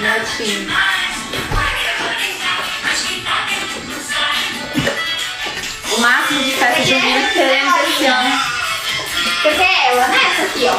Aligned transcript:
Netinho. 0.00 0.66
O 5.92 6.00
máximo 6.00 6.42
de 6.42 6.52
festa 6.52 6.82
junina 6.86 7.28
que 7.28 7.34
teremos 7.34 7.74
esse 7.82 8.06
ano. 8.06 8.40
Quer 9.42 9.90
ela 9.92 10.08
nessa 10.08 10.42
aqui, 10.42 10.66
ó? 10.68 10.76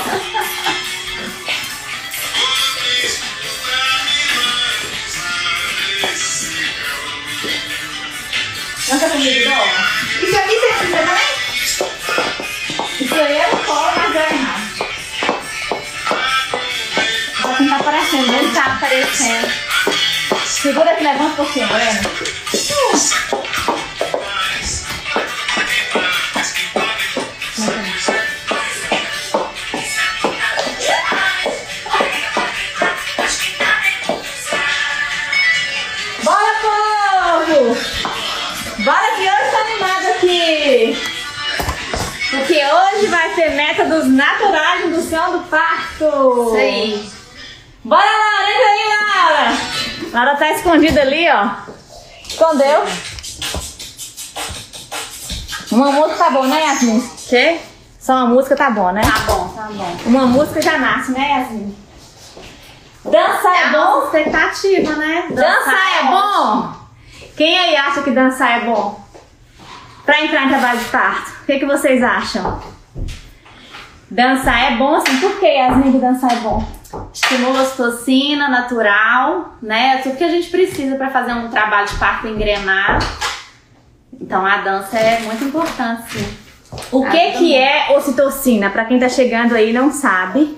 Nossa 8.91 9.09
comigo, 9.09 9.49
Dó. 9.49 9.67
Isso 10.23 10.35
aqui 10.35 10.59
você 10.59 10.67
precisa 10.73 10.97
também? 10.97 11.41
Isso 12.99 13.15
aí 13.15 13.60
que 18.11 18.17
não 18.17 18.53
tá 18.53 18.65
aparecendo. 18.75 19.49
Segura 20.45 20.93
que 20.95 21.03
levanta 21.03 21.23
um 21.23 21.35
pouquinho, 21.35 21.67
Lena. 21.71 22.01
Bora, 36.21 36.53
povo! 36.61 37.77
Bora 38.83 39.15
que 39.15 39.21
hoje 39.21 39.51
tá 39.51 39.59
animado 39.61 40.07
aqui! 40.17 41.01
Porque 42.29 42.61
hoje 42.65 43.07
vai 43.07 43.33
ter 43.35 43.51
métodos 43.51 44.05
naturais 44.09 44.81
de 44.81 44.87
indução 44.89 45.31
do 45.31 45.45
parto! 45.45 46.47
Isso 46.47 46.55
aí. 46.57 47.20
Bora, 47.91 48.05
Laura! 48.05 48.51
Entra 48.53 48.69
aí, 48.69 48.87
Laura! 49.17 49.57
Laura 50.13 50.35
tá 50.37 50.51
escondida 50.53 51.01
ali, 51.01 51.27
ó. 51.29 51.49
Escondeu. 52.25 52.85
Uma 55.73 55.91
música 55.91 56.15
tá 56.23 56.29
bom, 56.29 56.43
né, 56.45 56.61
Yasmin? 56.67 57.09
Quê? 57.27 57.59
Só 57.99 58.13
uma 58.13 58.27
música 58.27 58.55
tá 58.55 58.69
bom, 58.69 58.91
né? 58.93 59.01
Tá 59.01 59.19
bom, 59.25 59.49
tá 59.49 59.63
bom. 59.73 59.97
Uma 60.05 60.25
música 60.25 60.61
já 60.61 60.77
nasce, 60.77 61.11
né, 61.11 61.31
Yasmin? 61.39 61.75
Dançar 63.03 63.55
é 63.55 63.59
É 63.59 63.63
a 63.65 63.71
bom? 63.71 64.03
expectativa, 64.05 64.93
né? 64.95 65.25
Dançar 65.31 65.99
é 65.99 66.03
bom? 66.11 66.73
Quem 67.35 67.59
aí 67.59 67.75
acha 67.75 68.03
que 68.03 68.11
dançar 68.11 68.61
é 68.61 68.65
bom? 68.67 69.05
Pra 70.05 70.23
entrar 70.23 70.45
em 70.45 70.49
trabalho 70.49 70.79
de 70.79 70.85
parto, 70.85 71.31
o 71.41 71.45
que, 71.45 71.59
que 71.59 71.65
vocês 71.65 72.01
acham? 72.01 72.57
Dançar 74.09 74.71
é 74.71 74.77
bom, 74.77 74.95
assim, 74.95 75.19
por 75.19 75.37
que 75.41 75.45
Yasmin 75.45 75.91
que 75.91 75.97
dançar 75.97 76.31
é 76.31 76.35
bom? 76.37 76.80
Estimula 77.13 77.59
a 77.59 77.63
ocitocina 77.63 78.49
natural, 78.49 79.55
né? 79.61 79.97
Tudo 80.03 80.17
que 80.17 80.23
a 80.23 80.29
gente 80.29 80.49
precisa 80.49 80.95
para 80.95 81.09
fazer 81.09 81.33
um 81.33 81.49
trabalho 81.49 81.87
de 81.87 81.95
parto 81.95 82.27
engrenar. 82.27 82.99
Então 84.19 84.45
a 84.45 84.57
dança 84.57 84.97
é 84.97 85.19
muito 85.21 85.43
importante, 85.43 86.11
sim. 86.11 86.37
O 86.91 87.01
que, 87.01 87.17
Ajuda 87.17 87.37
que 87.37 87.43
muito. 87.43 87.55
é 87.55 87.97
ocitocina? 87.97 88.69
Pra 88.69 88.85
quem 88.85 88.99
tá 88.99 89.09
chegando 89.09 89.55
aí 89.55 89.73
não 89.73 89.91
sabe. 89.91 90.57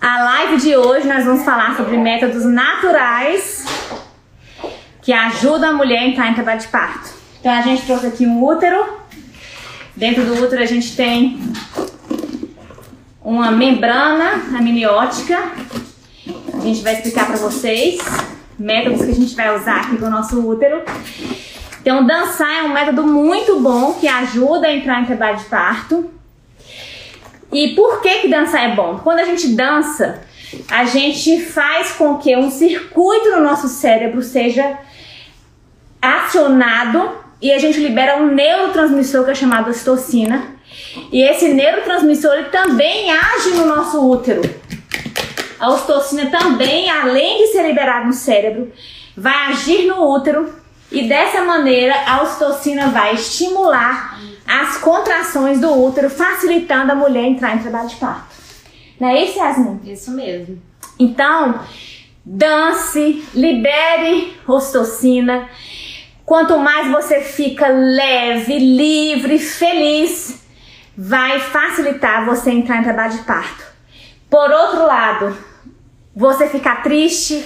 A 0.00 0.22
live 0.22 0.56
de 0.58 0.76
hoje 0.76 1.06
nós 1.06 1.24
vamos 1.24 1.44
falar 1.44 1.76
sobre 1.76 1.96
métodos 1.96 2.44
naturais 2.44 3.66
que 5.02 5.12
ajudam 5.12 5.70
a 5.70 5.72
mulher 5.72 6.00
a 6.00 6.06
entrar 6.06 6.30
em 6.30 6.34
trabalho 6.34 6.60
de 6.60 6.68
parto. 6.68 7.10
Então 7.40 7.52
a 7.52 7.62
gente 7.62 7.84
trouxe 7.86 8.06
aqui 8.06 8.26
um 8.26 8.42
útero. 8.44 9.00
Dentro 9.96 10.24
do 10.24 10.42
útero 10.42 10.62
a 10.62 10.66
gente 10.66 10.94
tem 10.94 11.40
uma 13.22 13.50
membrana 13.50 14.32
amniótica. 14.56 15.38
A 16.54 16.60
gente 16.60 16.82
vai 16.82 16.94
explicar 16.94 17.26
pra 17.26 17.36
vocês 17.36 18.00
métodos 18.58 19.04
que 19.04 19.10
a 19.10 19.14
gente 19.14 19.34
vai 19.34 19.56
usar 19.56 19.80
aqui 19.80 19.96
com 19.96 20.06
o 20.06 20.10
nosso 20.10 20.46
útero. 20.46 20.82
Então, 21.80 22.06
dançar 22.06 22.58
é 22.58 22.62
um 22.62 22.74
método 22.74 23.02
muito 23.02 23.58
bom 23.60 23.94
que 23.94 24.06
ajuda 24.06 24.68
a 24.68 24.72
entrar 24.72 25.00
em 25.00 25.06
trabalho 25.06 25.38
de 25.38 25.44
parto. 25.44 26.10
E 27.50 27.74
por 27.74 28.02
que 28.02 28.20
que 28.20 28.28
dançar 28.28 28.70
é 28.70 28.74
bom? 28.74 29.00
Quando 29.02 29.20
a 29.20 29.24
gente 29.24 29.48
dança, 29.48 30.22
a 30.70 30.84
gente 30.84 31.40
faz 31.40 31.92
com 31.92 32.18
que 32.18 32.36
um 32.36 32.50
circuito 32.50 33.30
no 33.30 33.40
nosso 33.40 33.66
cérebro 33.66 34.22
seja 34.22 34.78
acionado 36.00 37.10
e 37.40 37.50
a 37.52 37.58
gente 37.58 37.80
libera 37.80 38.18
um 38.18 38.34
neurotransmissor 38.34 39.24
que 39.24 39.30
é 39.30 39.34
chamado 39.34 39.70
ocitocina. 39.70 40.59
E 41.12 41.22
esse 41.22 41.48
neurotransmissor 41.48 42.32
ele 42.34 42.48
também 42.48 43.10
age 43.10 43.50
no 43.50 43.66
nosso 43.66 44.08
útero. 44.08 44.42
A 45.58 45.70
ocitocina 45.70 46.30
também, 46.30 46.90
além 46.90 47.38
de 47.38 47.52
ser 47.52 47.66
liberada 47.66 48.06
no 48.06 48.12
cérebro, 48.12 48.72
vai 49.16 49.50
agir 49.52 49.86
no 49.86 50.10
útero 50.10 50.54
e 50.90 51.06
dessa 51.06 51.44
maneira 51.44 51.94
a 52.06 52.22
ocitocina 52.22 52.88
vai 52.88 53.14
estimular 53.14 54.18
as 54.46 54.78
contrações 54.78 55.60
do 55.60 55.70
útero, 55.70 56.10
facilitando 56.10 56.90
a 56.92 56.96
mulher 56.96 57.24
entrar 57.24 57.54
em 57.54 57.60
trabalho 57.60 57.88
de 57.88 57.96
parto. 57.96 58.34
Não 58.98 59.08
é 59.08 59.22
isso, 59.22 59.38
Yasmin? 59.38 59.80
Isso 59.84 60.10
mesmo. 60.10 60.60
Então, 60.98 61.60
dance, 62.24 63.24
libere 63.34 64.36
ocitocina. 64.46 65.48
Quanto 66.26 66.58
mais 66.58 66.90
você 66.90 67.20
fica 67.20 67.68
leve, 67.68 68.58
livre, 68.58 69.38
feliz, 69.38 70.39
vai 71.02 71.40
facilitar 71.40 72.26
você 72.26 72.50
entrar 72.50 72.76
em 72.76 72.82
trabalho 72.82 73.12
de 73.12 73.22
parto. 73.22 73.64
Por 74.28 74.50
outro 74.50 74.84
lado, 74.84 75.34
você 76.14 76.46
ficar 76.46 76.82
triste, 76.82 77.42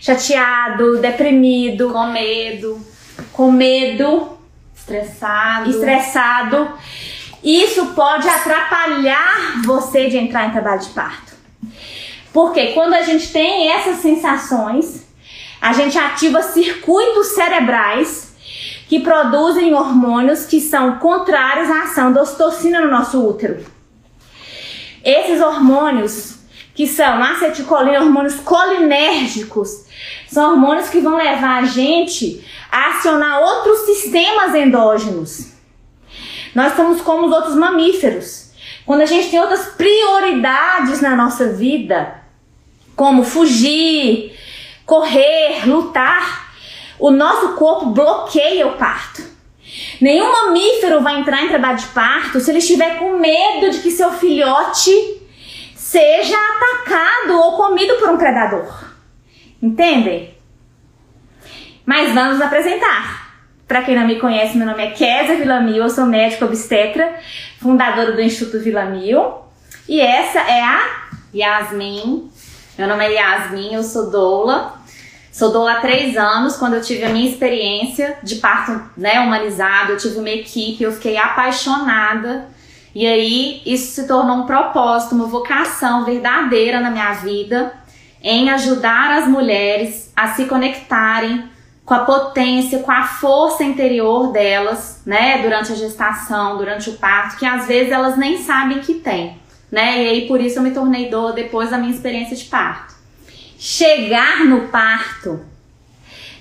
chateado, 0.00 0.98
deprimido, 0.98 1.92
Com 1.92 2.08
medo, 2.08 2.84
com 3.32 3.52
medo, 3.52 4.36
estressado. 4.74 5.70
estressado, 5.70 6.68
isso 7.44 7.86
pode 7.94 8.28
atrapalhar 8.28 9.62
você 9.64 10.08
de 10.08 10.18
entrar 10.18 10.48
em 10.48 10.50
trabalho 10.50 10.80
de 10.80 10.88
parto. 10.88 11.32
Porque 12.32 12.72
quando 12.72 12.94
a 12.94 13.02
gente 13.02 13.32
tem 13.32 13.70
essas 13.70 13.98
sensações, 13.98 15.06
a 15.60 15.72
gente 15.72 15.96
ativa 15.96 16.42
circuitos 16.42 17.28
cerebrais 17.28 18.25
que 18.88 19.00
produzem 19.00 19.74
hormônios 19.74 20.46
que 20.46 20.60
são 20.60 20.98
contrários 20.98 21.68
à 21.70 21.82
ação 21.82 22.12
da 22.12 22.22
ocitocina 22.22 22.80
no 22.80 22.90
nosso 22.90 23.26
útero. 23.26 23.64
Esses 25.04 25.40
hormônios, 25.40 26.36
que 26.74 26.86
são 26.86 27.22
acetilcolina, 27.22 28.00
hormônios 28.00 28.36
colinérgicos, 28.36 29.86
são 30.28 30.52
hormônios 30.52 30.88
que 30.88 31.00
vão 31.00 31.16
levar 31.16 31.62
a 31.62 31.66
gente 31.66 32.44
a 32.70 32.90
acionar 32.90 33.40
outros 33.40 33.80
sistemas 33.80 34.54
endógenos. 34.54 35.52
Nós 36.54 36.74
somos 36.74 37.00
como 37.00 37.26
os 37.26 37.32
outros 37.32 37.54
mamíferos. 37.54 38.50
Quando 38.84 39.00
a 39.00 39.06
gente 39.06 39.30
tem 39.30 39.40
outras 39.40 39.66
prioridades 39.66 41.00
na 41.00 41.16
nossa 41.16 41.52
vida, 41.52 42.22
como 42.94 43.24
fugir, 43.24 44.34
correr, 44.84 45.68
lutar, 45.68 46.45
o 46.98 47.10
nosso 47.10 47.54
corpo 47.54 47.86
bloqueia 47.86 48.66
o 48.66 48.76
parto. 48.76 49.22
Nenhum 50.00 50.30
mamífero 50.30 51.02
vai 51.02 51.20
entrar 51.20 51.42
em 51.42 51.48
trabalho 51.48 51.78
de 51.78 51.86
parto 51.86 52.40
se 52.40 52.50
ele 52.50 52.58
estiver 52.58 52.98
com 52.98 53.18
medo 53.18 53.70
de 53.70 53.80
que 53.80 53.90
seu 53.90 54.12
filhote 54.12 54.92
seja 55.74 56.36
atacado 56.36 57.38
ou 57.38 57.56
comido 57.56 57.94
por 57.94 58.10
um 58.10 58.18
predador. 58.18 58.84
Entendem? 59.62 60.34
Mas 61.84 62.12
vamos 62.12 62.34
nos 62.34 62.42
apresentar. 62.42 63.26
Para 63.66 63.82
quem 63.82 63.96
não 63.96 64.06
me 64.06 64.20
conhece, 64.20 64.56
meu 64.56 64.66
nome 64.66 64.84
é 64.84 64.90
Kézia 64.90 65.36
Villamil, 65.36 65.82
eu 65.82 65.90
sou 65.90 66.06
médica 66.06 66.44
obstetra, 66.44 67.18
fundadora 67.60 68.12
do 68.12 68.20
Instituto 68.20 68.60
Villamil. 68.60 69.34
E 69.88 70.00
essa 70.00 70.38
é 70.38 70.62
a 70.62 71.08
Yasmin. 71.34 72.30
Meu 72.78 72.86
nome 72.86 73.04
é 73.04 73.12
Yasmin, 73.14 73.74
eu 73.74 73.82
sou 73.82 74.10
doula. 74.10 74.80
Sou 75.36 75.52
doula 75.52 75.72
há 75.72 75.80
três 75.82 76.16
anos, 76.16 76.56
quando 76.56 76.76
eu 76.76 76.80
tive 76.80 77.04
a 77.04 77.10
minha 77.10 77.28
experiência 77.28 78.16
de 78.22 78.36
parto 78.36 78.80
né, 78.96 79.20
humanizado, 79.20 79.92
eu 79.92 79.98
tive 79.98 80.16
uma 80.16 80.30
equipe, 80.30 80.82
eu 80.82 80.90
fiquei 80.90 81.18
apaixonada. 81.18 82.48
E 82.94 83.06
aí 83.06 83.60
isso 83.66 83.92
se 83.92 84.08
tornou 84.08 84.34
um 84.34 84.46
propósito, 84.46 85.14
uma 85.14 85.26
vocação 85.26 86.06
verdadeira 86.06 86.80
na 86.80 86.90
minha 86.90 87.12
vida 87.12 87.70
em 88.22 88.48
ajudar 88.48 89.18
as 89.18 89.28
mulheres 89.28 90.10
a 90.16 90.28
se 90.28 90.46
conectarem 90.46 91.44
com 91.84 91.92
a 91.92 91.98
potência, 91.98 92.78
com 92.78 92.90
a 92.90 93.02
força 93.02 93.62
interior 93.62 94.32
delas, 94.32 95.02
né, 95.04 95.42
durante 95.42 95.70
a 95.70 95.74
gestação, 95.76 96.56
durante 96.56 96.88
o 96.88 96.94
parto, 96.94 97.36
que 97.36 97.44
às 97.44 97.66
vezes 97.66 97.92
elas 97.92 98.16
nem 98.16 98.38
sabem 98.38 98.78
que 98.78 98.94
tem, 98.94 99.38
né? 99.70 100.02
E 100.02 100.08
aí 100.08 100.26
por 100.28 100.40
isso 100.40 100.58
eu 100.58 100.62
me 100.62 100.70
tornei 100.70 101.10
doula 101.10 101.34
depois 101.34 101.68
da 101.68 101.76
minha 101.76 101.92
experiência 101.92 102.34
de 102.34 102.44
parto. 102.46 102.95
Chegar 103.68 104.44
no 104.44 104.68
parto 104.68 105.44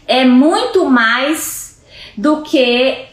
é 0.08 0.24
muito 0.24 0.86
mais 0.86 1.84
do 2.16 2.44
que 2.44 3.04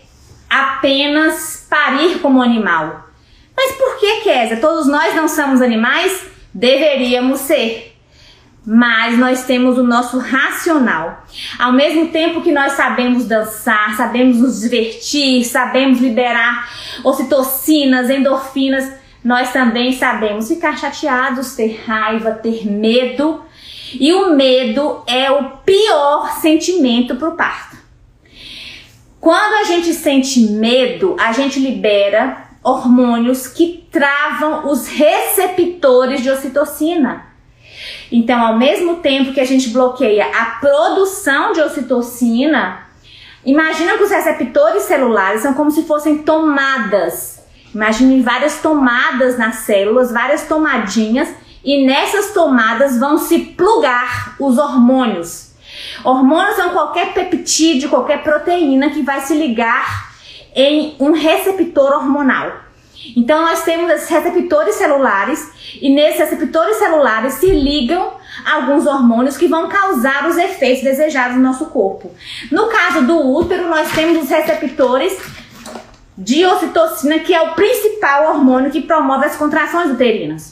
apenas 0.50 1.66
parir 1.70 2.18
como 2.18 2.42
animal. 2.42 3.08
Mas 3.56 3.72
por 3.72 3.98
que, 3.98 4.20
Kézia? 4.20 4.58
Todos 4.58 4.86
nós 4.86 5.14
não 5.14 5.26
somos 5.26 5.62
animais? 5.62 6.26
Deveríamos 6.52 7.40
ser 7.40 7.88
mas 8.64 9.18
nós 9.18 9.44
temos 9.44 9.76
o 9.76 9.82
nosso 9.82 10.18
racional. 10.18 11.24
Ao 11.58 11.72
mesmo 11.72 12.08
tempo 12.08 12.42
que 12.42 12.52
nós 12.52 12.74
sabemos 12.74 13.24
dançar, 13.24 13.96
sabemos 13.96 14.36
nos 14.36 14.60
divertir, 14.60 15.42
sabemos 15.44 16.00
liberar 16.00 16.70
ocitocinas, 17.02 18.08
endorfinas, 18.08 18.88
nós 19.24 19.52
também 19.52 19.92
sabemos 19.92 20.46
ficar 20.46 20.76
chateados, 20.78 21.54
ter 21.54 21.80
raiva, 21.84 22.32
ter 22.32 22.66
medo. 22.66 23.42
E 23.94 24.12
o 24.12 24.34
medo 24.34 25.02
é 25.06 25.30
o 25.30 25.50
pior 25.64 26.40
sentimento 26.40 27.16
para 27.16 27.28
o 27.28 27.36
parto. 27.36 27.76
Quando 29.20 29.54
a 29.54 29.64
gente 29.64 29.94
sente 29.94 30.40
medo, 30.40 31.14
a 31.18 31.32
gente 31.32 31.60
libera 31.60 32.48
hormônios 32.62 33.46
que 33.46 33.86
travam 33.90 34.68
os 34.70 34.86
receptores 34.88 36.22
de 36.22 36.30
ocitocina. 36.30 37.26
Então, 38.10 38.40
ao 38.40 38.58
mesmo 38.58 38.96
tempo 38.96 39.32
que 39.32 39.40
a 39.40 39.44
gente 39.44 39.70
bloqueia 39.70 40.26
a 40.26 40.44
produção 40.60 41.52
de 41.52 41.60
ocitocina, 41.60 42.86
imagina 43.44 43.96
que 43.96 44.04
os 44.04 44.10
receptores 44.10 44.84
celulares 44.84 45.42
são 45.42 45.54
como 45.54 45.70
se 45.70 45.84
fossem 45.84 46.18
tomadas. 46.18 47.42
Imagine 47.74 48.22
várias 48.22 48.60
tomadas 48.60 49.38
nas 49.38 49.56
células, 49.56 50.12
várias 50.12 50.46
tomadinhas, 50.46 51.28
e 51.64 51.86
nessas 51.86 52.32
tomadas 52.32 52.98
vão 52.98 53.18
se 53.18 53.38
plugar 53.38 54.36
os 54.38 54.58
hormônios. 54.58 55.52
Hormônios 56.04 56.56
são 56.56 56.70
qualquer 56.70 57.14
peptídeo, 57.14 57.88
qualquer 57.88 58.22
proteína 58.22 58.90
que 58.90 59.02
vai 59.02 59.20
se 59.20 59.34
ligar 59.34 60.12
em 60.54 60.96
um 60.98 61.12
receptor 61.12 61.92
hormonal. 61.92 62.52
Então 63.16 63.42
nós 63.42 63.62
temos 63.62 63.90
esses 63.90 64.08
receptores 64.08 64.76
celulares 64.76 65.50
e 65.80 65.90
nesses 65.90 66.20
receptores 66.20 66.76
celulares 66.76 67.34
se 67.34 67.46
ligam 67.46 68.12
alguns 68.44 68.86
hormônios 68.86 69.36
que 69.36 69.48
vão 69.48 69.68
causar 69.68 70.28
os 70.28 70.36
efeitos 70.36 70.84
desejados 70.84 71.36
no 71.36 71.42
nosso 71.42 71.66
corpo. 71.66 72.10
No 72.50 72.68
caso 72.68 73.02
do 73.02 73.18
útero, 73.32 73.68
nós 73.68 73.90
temos 73.92 74.22
os 74.22 74.28
receptores 74.30 75.16
de 76.16 76.44
ocitocina, 76.44 77.18
que 77.18 77.34
é 77.34 77.40
o 77.40 77.54
principal 77.54 78.30
hormônio 78.30 78.70
que 78.70 78.82
promove 78.82 79.26
as 79.26 79.36
contrações 79.36 79.90
uterinas. 79.90 80.51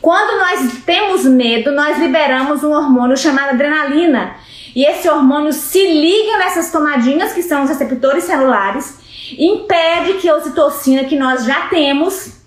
Quando 0.00 0.38
nós 0.38 0.82
temos 0.84 1.24
medo, 1.24 1.72
nós 1.72 1.98
liberamos 1.98 2.64
um 2.64 2.72
hormônio 2.72 3.16
chamado 3.16 3.50
adrenalina. 3.50 4.34
E 4.74 4.84
esse 4.84 5.08
hormônio 5.08 5.52
se 5.52 5.84
liga 5.84 6.38
nessas 6.38 6.70
tomadinhas 6.70 7.32
que 7.32 7.42
são 7.42 7.64
os 7.64 7.68
receptores 7.68 8.24
celulares 8.24 9.00
impede 9.38 10.14
que 10.14 10.28
a 10.28 10.36
ocitocina 10.36 11.04
que 11.04 11.16
nós 11.16 11.44
já 11.44 11.68
temos 11.68 12.40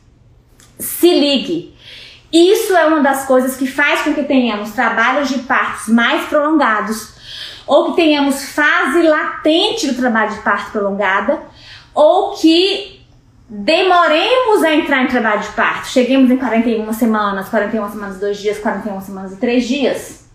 se 0.79 1.13
ligue. 1.13 1.73
Isso 2.31 2.75
é 2.75 2.85
uma 2.85 3.01
das 3.01 3.25
coisas 3.25 3.55
que 3.55 3.67
faz 3.67 4.01
com 4.01 4.13
que 4.13 4.23
tenhamos 4.23 4.71
trabalhos 4.71 5.29
de 5.29 5.39
partos 5.39 5.87
mais 5.87 6.27
prolongados, 6.27 7.13
ou 7.67 7.91
que 7.91 8.01
tenhamos 8.01 8.49
fase 8.49 9.03
latente 9.03 9.87
do 9.87 9.95
trabalho 9.95 10.33
de 10.33 10.41
parto 10.41 10.71
prolongada, 10.71 11.41
ou 11.93 12.31
que 12.31 12.92
demoremos 13.55 14.63
a 14.63 14.73
entrar 14.73 15.03
em 15.03 15.07
trabalho 15.07 15.41
de 15.41 15.49
parto. 15.49 15.87
Cheguemos 15.87 16.31
em 16.31 16.37
41 16.37 16.91
semanas, 16.91 17.49
41 17.49 17.91
semanas, 17.91 18.19
2 18.19 18.37
dias, 18.39 18.57
41 18.57 18.99
semanas 19.01 19.33
e 19.33 19.35
3 19.37 19.67
dias. 19.67 20.29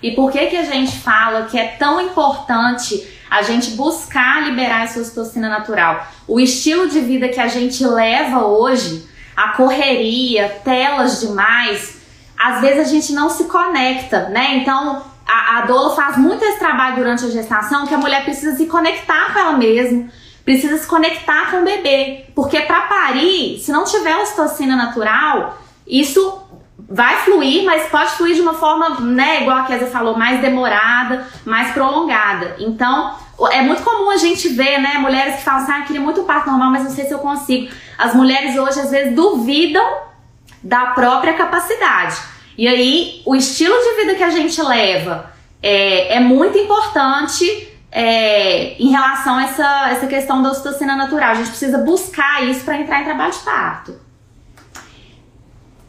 E 0.00 0.12
por 0.12 0.30
que 0.30 0.46
que 0.46 0.56
a 0.56 0.62
gente 0.62 0.96
fala 0.98 1.46
que 1.46 1.58
é 1.58 1.66
tão 1.78 2.00
importante 2.00 3.06
a 3.30 3.42
gente 3.42 3.72
buscar 3.72 4.42
liberar 4.42 4.84
essa 4.84 4.98
ocitocina 4.98 5.48
natural. 5.48 6.04
O 6.26 6.40
estilo 6.40 6.88
de 6.88 7.00
vida 7.00 7.28
que 7.28 7.38
a 7.38 7.46
gente 7.46 7.86
leva 7.86 8.44
hoje, 8.44 9.06
a 9.36 9.50
correria, 9.50 10.60
telas 10.64 11.20
demais, 11.20 12.00
às 12.36 12.60
vezes 12.60 12.88
a 12.88 12.90
gente 12.90 13.12
não 13.12 13.30
se 13.30 13.44
conecta, 13.44 14.28
né? 14.30 14.56
Então 14.56 15.02
a, 15.26 15.58
a 15.58 15.60
Dolo 15.62 15.94
faz 15.94 16.16
muito 16.16 16.44
esse 16.44 16.58
trabalho 16.58 16.96
durante 16.96 17.24
a 17.24 17.30
gestação 17.30 17.86
que 17.86 17.94
a 17.94 17.98
mulher 17.98 18.24
precisa 18.24 18.56
se 18.56 18.66
conectar 18.66 19.32
com 19.32 19.38
ela 19.38 19.56
mesma, 19.56 20.08
precisa 20.44 20.78
se 20.78 20.86
conectar 20.86 21.50
com 21.50 21.58
o 21.58 21.64
bebê, 21.64 22.26
porque 22.34 22.60
para 22.60 22.82
parir, 22.82 23.58
se 23.58 23.70
não 23.70 23.84
tiver 23.84 24.16
ocitocina 24.16 24.76
natural, 24.76 25.58
isso 25.86 26.42
vai 26.88 27.18
fluir, 27.18 27.64
mas 27.64 27.88
pode 27.88 28.10
fluir 28.12 28.34
de 28.34 28.40
uma 28.40 28.54
forma, 28.54 29.00
né, 29.00 29.42
igual 29.42 29.58
a 29.58 29.62
Kézia 29.64 29.86
falou, 29.86 30.16
mais 30.16 30.40
demorada, 30.40 31.24
mais 31.44 31.72
prolongada. 31.72 32.56
Então, 32.58 33.14
é 33.52 33.62
muito 33.62 33.82
comum 33.82 34.10
a 34.10 34.16
gente 34.16 34.48
ver, 34.48 34.78
né, 34.78 34.94
mulheres 34.98 35.36
que 35.36 35.42
falam 35.42 35.62
assim, 35.62 35.72
ah, 35.72 35.82
queria 35.82 36.00
muito 36.00 36.24
parto 36.24 36.50
normal, 36.50 36.70
mas 36.72 36.84
não 36.84 36.90
sei 36.90 37.04
se 37.04 37.12
eu 37.12 37.20
consigo. 37.20 37.72
As 37.96 38.12
mulheres 38.14 38.56
hoje, 38.56 38.80
às 38.80 38.90
vezes, 38.90 39.14
duvidam 39.14 39.84
da 40.62 40.86
própria 40.86 41.34
capacidade. 41.34 42.16
E 42.58 42.66
aí, 42.66 43.22
o 43.24 43.36
estilo 43.36 43.74
de 43.74 44.02
vida 44.02 44.14
que 44.16 44.24
a 44.24 44.30
gente 44.30 44.60
leva 44.60 45.30
é, 45.62 46.16
é 46.16 46.20
muito 46.20 46.58
importante 46.58 47.69
é, 47.92 48.74
em 48.80 48.90
relação 48.90 49.36
a 49.36 49.44
essa, 49.44 49.90
essa 49.90 50.06
questão 50.06 50.42
da 50.42 50.50
ocitocina 50.50 50.94
natural. 50.94 51.30
A 51.30 51.34
gente 51.34 51.50
precisa 51.50 51.78
buscar 51.78 52.44
isso 52.44 52.64
para 52.64 52.80
entrar 52.80 53.00
em 53.00 53.04
trabalho 53.04 53.32
de 53.32 53.38
parto. 53.38 53.94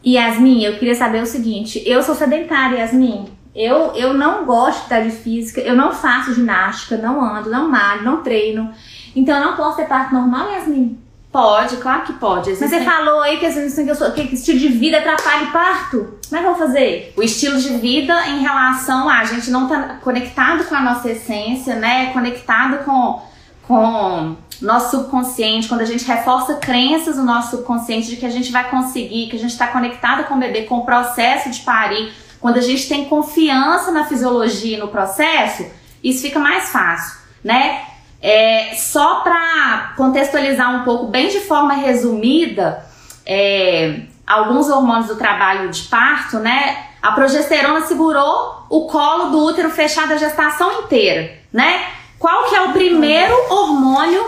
Yasmin, 0.04 0.64
eu 0.64 0.78
queria 0.78 0.94
saber 0.94 1.22
o 1.22 1.26
seguinte: 1.26 1.82
eu 1.86 2.02
sou 2.02 2.14
sedentária, 2.14 2.78
Yasmin. 2.78 3.26
Eu, 3.54 3.94
eu 3.94 4.14
não 4.14 4.46
gosto 4.46 4.88
de 4.88 5.04
de 5.04 5.10
física, 5.10 5.60
eu 5.60 5.76
não 5.76 5.92
faço 5.92 6.34
ginástica, 6.34 6.96
não 6.96 7.22
ando, 7.22 7.50
não 7.50 7.68
malho, 7.68 8.02
não 8.02 8.22
treino. 8.22 8.72
Então 9.14 9.36
eu 9.36 9.44
não 9.44 9.56
posso 9.56 9.76
ter 9.76 9.86
parto 9.86 10.14
normal, 10.14 10.50
Yasmin? 10.52 10.98
Pode, 11.32 11.78
claro 11.78 12.02
que 12.02 12.12
pode. 12.12 12.50
Existem... 12.50 12.68
Mas 12.68 12.78
você 12.78 12.84
falou 12.84 13.22
aí 13.22 13.38
que, 13.38 13.46
assim, 13.46 13.84
que, 13.84 13.90
eu 13.90 13.94
sou, 13.94 14.12
que 14.12 14.20
estilo 14.34 14.58
de 14.58 14.68
vida 14.68 14.98
atrapalha 14.98 15.44
o 15.44 15.50
parto. 15.50 16.18
Como 16.28 16.36
é 16.36 16.40
que 16.40 16.46
eu 16.46 16.54
vou 16.54 16.66
fazer? 16.66 17.14
O 17.16 17.22
estilo 17.22 17.58
de 17.58 17.70
vida 17.78 18.28
em 18.28 18.40
relação 18.40 19.08
a, 19.08 19.20
a 19.20 19.24
gente 19.24 19.50
não 19.50 19.66
tá 19.66 19.96
conectado 20.02 20.64
com 20.64 20.74
a 20.74 20.80
nossa 20.80 21.10
essência, 21.10 21.74
né? 21.76 22.12
Conectado 22.12 22.84
com, 22.84 23.22
com 23.66 24.36
nosso 24.60 24.98
subconsciente, 24.98 25.68
quando 25.68 25.80
a 25.80 25.86
gente 25.86 26.04
reforça 26.04 26.56
crenças 26.56 27.16
no 27.16 27.24
nosso 27.24 27.56
subconsciente 27.56 28.08
de 28.08 28.16
que 28.16 28.26
a 28.26 28.30
gente 28.30 28.52
vai 28.52 28.68
conseguir, 28.68 29.28
que 29.28 29.36
a 29.36 29.38
gente 29.38 29.52
está 29.52 29.68
conectado 29.68 30.24
com 30.24 30.34
o 30.34 30.38
bebê, 30.38 30.64
com 30.64 30.78
o 30.78 30.84
processo 30.84 31.48
de 31.48 31.60
parir, 31.60 32.12
quando 32.40 32.58
a 32.58 32.62
gente 32.62 32.86
tem 32.86 33.06
confiança 33.06 33.90
na 33.90 34.04
fisiologia 34.04 34.76
e 34.76 34.80
no 34.80 34.88
processo, 34.88 35.64
isso 36.04 36.20
fica 36.20 36.38
mais 36.38 36.68
fácil, 36.68 37.20
né? 37.42 37.91
É, 38.22 38.74
só 38.76 39.16
para 39.16 39.94
contextualizar 39.96 40.76
um 40.76 40.84
pouco, 40.84 41.06
bem 41.06 41.28
de 41.28 41.40
forma 41.40 41.74
resumida, 41.74 42.86
é, 43.26 44.02
alguns 44.26 44.68
hormônios 44.68 45.08
do 45.08 45.16
trabalho 45.16 45.68
de 45.70 45.82
parto, 45.82 46.38
né? 46.38 46.86
A 47.02 47.12
progesterona 47.12 47.80
segurou 47.82 48.64
o 48.70 48.86
colo 48.86 49.30
do 49.30 49.44
útero 49.44 49.70
fechado 49.70 50.12
a 50.12 50.16
gestação 50.16 50.82
inteira, 50.82 51.32
né? 51.52 51.84
Qual 52.18 52.44
que 52.44 52.54
é 52.54 52.62
o 52.62 52.72
primeiro 52.72 53.34
hormônio 53.50 54.24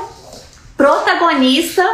protagonista 0.77 1.85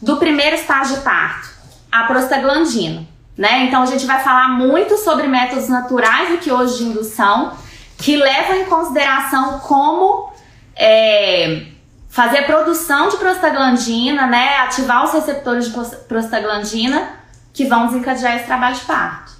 do 0.00 0.16
primeiro 0.16 0.56
estágio 0.56 0.96
de 0.96 1.02
parto, 1.02 1.48
a 1.90 2.04
prostaglandina. 2.04 3.06
Né? 3.36 3.64
Então 3.64 3.82
a 3.82 3.86
gente 3.86 4.06
vai 4.06 4.22
falar 4.22 4.48
muito 4.48 4.96
sobre 4.96 5.28
métodos 5.28 5.68
naturais 5.68 6.30
do 6.30 6.38
que 6.38 6.50
hoje 6.50 6.78
de 6.78 6.84
indução, 6.84 7.52
que 7.96 8.16
levam 8.16 8.56
em 8.56 8.64
consideração 8.64 9.60
como 9.60 10.32
é, 10.78 11.62
fazer 12.08 12.38
a 12.38 12.42
produção 12.44 13.08
de 13.08 13.16
prostaglandina, 13.16 14.26
né? 14.26 14.58
ativar 14.58 15.04
os 15.04 15.12
receptores 15.12 15.66
de 15.66 15.78
prostaglandina 16.08 17.10
que 17.52 17.64
vão 17.64 17.88
desencadear 17.88 18.36
esse 18.36 18.46
trabalho 18.46 18.76
de 18.76 18.82
parto. 18.82 19.32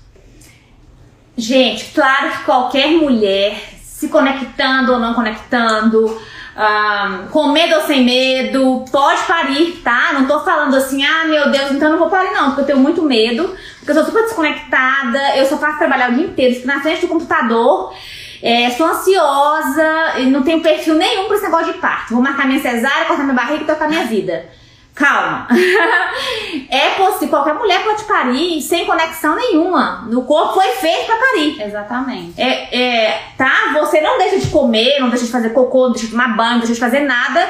Gente, 1.36 1.92
claro 1.94 2.30
que 2.32 2.44
qualquer 2.44 2.88
mulher 2.88 3.56
se 3.80 4.08
conectando 4.08 4.92
ou 4.92 4.98
não 4.98 5.14
conectando, 5.14 6.20
ah, 6.56 7.26
com 7.30 7.48
medo 7.52 7.76
ou 7.76 7.82
sem 7.82 8.04
medo, 8.04 8.84
pode 8.90 9.22
parir, 9.22 9.80
tá? 9.84 10.12
Não 10.14 10.26
tô 10.26 10.40
falando 10.40 10.74
assim, 10.74 11.04
ah, 11.04 11.24
meu 11.26 11.50
Deus, 11.50 11.70
então 11.70 11.90
não 11.90 11.98
vou 11.98 12.10
parir 12.10 12.32
não, 12.32 12.46
porque 12.46 12.62
eu 12.62 12.66
tenho 12.66 12.78
muito 12.78 13.02
medo, 13.02 13.56
porque 13.78 13.92
eu 13.92 13.94
sou 13.94 14.06
super 14.06 14.24
desconectada, 14.24 15.36
eu 15.36 15.46
só 15.46 15.56
faço 15.58 15.78
trabalhar 15.78 16.10
o 16.10 16.14
dia 16.14 16.26
inteiro, 16.26 16.54
fico 16.56 16.66
na 16.66 16.80
frente 16.80 17.02
do 17.02 17.08
computador, 17.08 17.94
é, 18.42 18.70
sou 18.70 18.86
ansiosa, 18.86 20.18
não 20.30 20.42
tenho 20.42 20.60
perfil 20.60 20.94
nenhum 20.94 21.26
pra 21.26 21.36
esse 21.36 21.44
negócio 21.44 21.72
de 21.72 21.78
parto. 21.78 22.14
Vou 22.14 22.22
marcar 22.22 22.46
minha 22.46 22.60
cesárea, 22.60 23.06
cortar 23.06 23.24
minha 23.24 23.34
barriga 23.34 23.62
e 23.62 23.66
tocar 23.66 23.88
minha 23.88 24.04
vida. 24.04 24.46
Calma. 24.94 25.46
é 26.70 26.90
possível, 26.90 27.28
qualquer 27.28 27.54
mulher 27.54 27.84
pode 27.84 28.02
parir 28.04 28.60
sem 28.60 28.84
conexão 28.84 29.36
nenhuma. 29.36 30.04
No 30.08 30.22
corpo 30.24 30.54
foi 30.54 30.68
feito 30.72 31.06
pra 31.06 31.16
parir. 31.16 31.62
Exatamente. 31.62 32.40
É, 32.40 32.76
é, 32.76 33.22
tá? 33.36 33.72
Você 33.74 34.00
não 34.00 34.18
deixa 34.18 34.40
de 34.40 34.48
comer, 34.48 34.98
não 34.98 35.08
deixa 35.08 35.24
de 35.24 35.30
fazer 35.30 35.50
cocô, 35.50 35.84
não 35.84 35.92
deixa 35.92 36.06
de 36.06 36.12
tomar 36.12 36.36
banho, 36.36 36.52
não 36.52 36.58
deixa 36.58 36.74
de 36.74 36.80
fazer 36.80 37.00
nada 37.00 37.48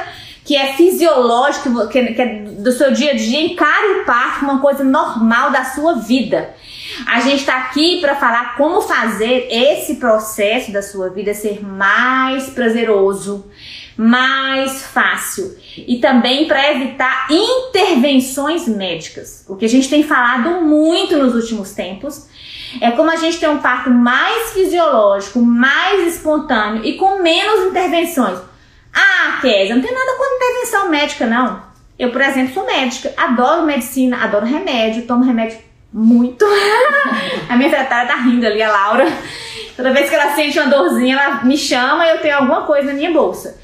que 0.49 0.57
é 0.57 0.73
fisiológico, 0.73 1.89
que, 1.89 2.15
que 2.15 2.23
é 2.23 2.27
do 2.43 2.73
seu 2.73 2.91
dia 2.91 3.13
a 3.13 3.15
dia. 3.15 3.39
Encare 3.39 4.01
o 4.01 4.05
parto 4.07 4.41
como 4.41 4.53
uma 4.53 4.61
coisa 4.63 4.83
normal 4.83 5.51
da 5.51 5.63
sua 5.63 5.97
vida. 5.97 6.55
A 7.07 7.21
gente 7.21 7.45
tá 7.45 7.57
aqui 7.59 8.01
para 8.01 8.17
falar 8.17 8.57
como 8.57 8.81
fazer 8.81 9.49
esse 9.51 9.97
processo 9.97 10.73
da 10.73 10.83
sua 10.83 11.11
vida 11.11 11.35
ser 11.35 11.65
mais 11.65 12.51
prazeroso, 12.51 13.47
mais 13.97 14.85
fácil 14.85 15.57
e 15.77 15.99
também 15.99 16.47
para 16.47 16.73
evitar 16.73 17.29
intervenções 17.31 18.67
médicas. 18.67 19.45
O 19.49 19.57
que 19.57 19.65
a 19.65 19.69
gente 19.69 19.89
tem 19.89 20.03
falado 20.03 20.63
muito 20.63 21.17
nos 21.17 21.35
últimos 21.35 21.73
tempos 21.73 22.29
é 22.81 22.91
como 22.91 23.11
a 23.11 23.17
gente 23.17 23.39
tem 23.39 23.49
um 23.49 23.59
parto 23.59 23.91
mais 23.91 24.53
fisiológico, 24.53 25.41
mais 25.41 26.15
espontâneo 26.15 26.85
e 26.85 26.97
com 26.97 27.23
menos 27.23 27.67
intervenções. 27.67 28.39
Ah, 28.93 29.39
Kézia, 29.41 29.75
não 29.75 29.83
tem 29.83 29.93
nada 29.93 30.17
com 30.17 30.37
intervenção 30.37 30.91
médica, 30.91 31.27
não. 31.27 31.63
Eu, 31.99 32.11
por 32.11 32.21
exemplo, 32.21 32.55
sou 32.55 32.67
médica, 32.67 33.13
adoro 33.17 33.67
medicina, 33.67 34.23
adoro 34.23 34.47
remédio, 34.47 35.07
tomo 35.07 35.25
remédio 35.25 35.59
muito. 35.93 36.45
a 37.49 37.57
minha 37.57 37.71
secretária 37.71 38.09
tá 38.09 38.17
rindo 38.23 38.47
ali, 38.47 38.63
a 38.63 38.71
Laura. 38.71 39.07
Toda 39.77 39.93
vez 39.93 40.09
que 40.09 40.15
ela 40.15 40.35
sente 40.35 40.59
uma 40.59 40.69
dorzinha, 40.69 41.17
ela 41.17 41.45
me 41.45 41.57
chama 41.57 42.07
e 42.07 42.11
eu 42.11 42.19
tenho 42.19 42.37
alguma 42.37 42.63
coisa 42.63 42.89
na 42.89 42.95
minha 42.95 43.13
bolsa. 43.13 43.61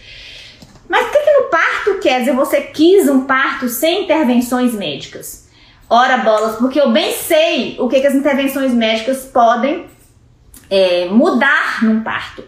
Mas 0.88 1.06
o 1.06 1.10
que, 1.10 1.18
que 1.18 1.32
no 1.32 1.48
parto 1.48 1.98
quer 2.00 2.20
dizer 2.20 2.34
você 2.34 2.60
quis 2.60 3.08
um 3.08 3.24
parto 3.24 3.68
sem 3.68 4.04
intervenções 4.04 4.74
médicas? 4.74 5.48
Ora 5.88 6.18
bolas, 6.18 6.56
porque 6.56 6.80
eu 6.80 6.90
bem 6.90 7.12
sei 7.12 7.76
o 7.78 7.88
que, 7.88 8.00
que 8.00 8.06
as 8.06 8.14
intervenções 8.14 8.72
médicas 8.72 9.24
podem 9.24 9.86
é, 10.70 11.06
mudar 11.06 11.82
num 11.82 12.02
parto. 12.02 12.44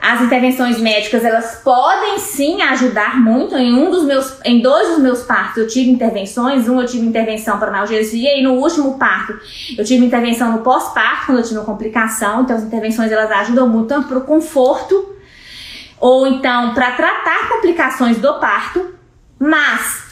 As 0.00 0.22
intervenções 0.22 0.80
médicas 0.80 1.24
elas 1.24 1.60
podem 1.64 2.18
sim 2.18 2.62
ajudar 2.62 3.20
muito. 3.20 3.56
Em 3.56 3.74
um 3.74 3.90
dos 3.90 4.04
meus, 4.04 4.38
em 4.44 4.60
dois 4.60 4.88
dos 4.88 4.98
meus 4.98 5.22
partos 5.22 5.58
eu 5.58 5.66
tive 5.66 5.90
intervenções. 5.90 6.68
Um 6.68 6.80
eu 6.80 6.86
tive 6.86 7.04
intervenção 7.04 7.58
para 7.58 7.68
analgesia 7.68 8.38
e 8.38 8.42
no 8.42 8.54
último 8.54 8.96
parto 8.96 9.38
eu 9.76 9.84
tive 9.84 10.06
intervenção 10.06 10.52
no 10.52 10.58
pós-parto 10.60 11.26
quando 11.26 11.38
eu 11.38 11.44
tive 11.44 11.56
uma 11.56 11.64
complicação. 11.64 12.42
Então 12.42 12.56
as 12.56 12.62
intervenções 12.62 13.10
elas 13.10 13.30
ajudam 13.30 13.68
muito 13.68 13.88
tanto 13.88 14.06
para 14.06 14.18
o 14.18 14.24
conforto 14.24 15.16
ou 16.00 16.26
então 16.26 16.74
para 16.74 16.92
tratar 16.92 17.48
complicações 17.48 18.18
do 18.18 18.34
parto, 18.34 18.94
mas 19.36 20.04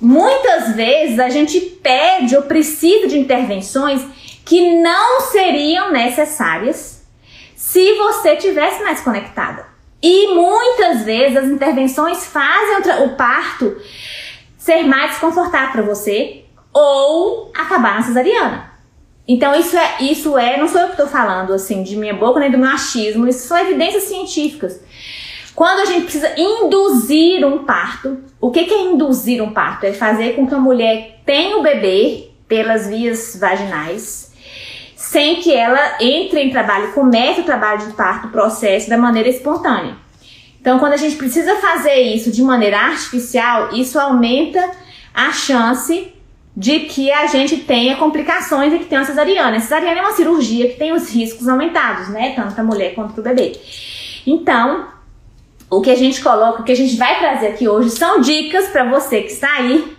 muitas 0.00 0.74
vezes 0.74 1.18
a 1.18 1.28
gente 1.28 1.60
pede 1.60 2.34
ou 2.34 2.42
precisa 2.42 3.06
de 3.08 3.18
intervenções 3.18 4.02
que 4.44 4.80
não 4.80 5.20
seriam 5.20 5.92
necessárias 5.92 7.01
se 7.62 7.94
você 7.94 8.34
tivesse 8.34 8.82
mais 8.82 9.00
conectada. 9.02 9.64
E 10.02 10.34
muitas 10.34 11.04
vezes 11.04 11.36
as 11.36 11.44
intervenções 11.44 12.26
fazem 12.26 13.04
o 13.04 13.10
parto 13.10 13.80
ser 14.58 14.82
mais 14.82 15.12
desconfortável 15.12 15.70
para 15.70 15.82
você 15.82 16.42
ou 16.74 17.52
acabar 17.56 17.94
na 17.94 18.02
cesariana. 18.02 18.72
Então 19.28 19.54
isso 19.54 19.76
é, 19.76 19.98
isso 20.00 20.36
é, 20.36 20.56
não 20.56 20.66
sou 20.66 20.80
eu 20.80 20.86
que 20.88 20.94
estou 20.94 21.06
falando 21.06 21.52
assim 21.52 21.84
de 21.84 21.94
minha 21.94 22.12
boca 22.14 22.40
nem 22.40 22.50
do 22.50 22.58
meu 22.58 22.68
achismo, 22.68 23.28
isso 23.28 23.46
são 23.46 23.56
evidências 23.56 24.02
científicas. 24.02 24.80
Quando 25.54 25.82
a 25.82 25.84
gente 25.84 26.02
precisa 26.02 26.34
induzir 26.36 27.46
um 27.46 27.62
parto, 27.62 28.24
o 28.40 28.50
que, 28.50 28.64
que 28.64 28.74
é 28.74 28.82
induzir 28.82 29.40
um 29.40 29.52
parto? 29.52 29.84
É 29.84 29.92
fazer 29.92 30.34
com 30.34 30.48
que 30.48 30.54
a 30.54 30.58
mulher 30.58 31.20
tenha 31.24 31.56
o 31.58 31.62
bebê 31.62 32.28
pelas 32.48 32.88
vias 32.88 33.36
vaginais, 33.38 34.31
sem 35.12 35.42
que 35.42 35.54
ela 35.54 35.98
entre 36.00 36.40
em 36.40 36.48
trabalho, 36.48 36.92
comece 36.92 37.42
o 37.42 37.44
trabalho 37.44 37.86
de 37.86 37.92
parto, 37.92 38.28
o 38.28 38.30
processo 38.30 38.88
da 38.88 38.96
maneira 38.96 39.28
espontânea. 39.28 39.94
Então, 40.58 40.78
quando 40.78 40.94
a 40.94 40.96
gente 40.96 41.16
precisa 41.16 41.56
fazer 41.56 42.00
isso 42.00 42.32
de 42.32 42.42
maneira 42.42 42.78
artificial, 42.78 43.74
isso 43.74 44.00
aumenta 44.00 44.70
a 45.12 45.30
chance 45.30 46.10
de 46.56 46.80
que 46.80 47.12
a 47.12 47.26
gente 47.26 47.58
tenha 47.58 47.96
complicações 47.96 48.72
e 48.72 48.78
que 48.78 48.86
tenha 48.86 49.02
uma 49.02 49.06
cesariana. 49.06 49.58
A 49.58 49.60
cesariana 49.60 49.98
é 49.98 50.02
uma 50.02 50.12
cirurgia 50.12 50.68
que 50.68 50.78
tem 50.78 50.92
os 50.92 51.10
riscos 51.10 51.46
aumentados, 51.46 52.08
né? 52.08 52.32
Tanto 52.34 52.54
para 52.54 52.64
a 52.64 52.66
mulher 52.66 52.94
quanto 52.94 53.12
para 53.12 53.20
o 53.20 53.24
bebê. 53.24 53.52
Então, 54.26 54.88
o 55.68 55.82
que 55.82 55.90
a 55.90 55.96
gente 55.96 56.22
coloca, 56.22 56.62
o 56.62 56.64
que 56.64 56.72
a 56.72 56.76
gente 56.76 56.96
vai 56.96 57.18
trazer 57.18 57.48
aqui 57.48 57.68
hoje 57.68 57.90
são 57.90 58.18
dicas 58.18 58.68
para 58.68 58.84
você 58.84 59.20
que 59.20 59.32
está 59.32 59.52
aí 59.56 59.94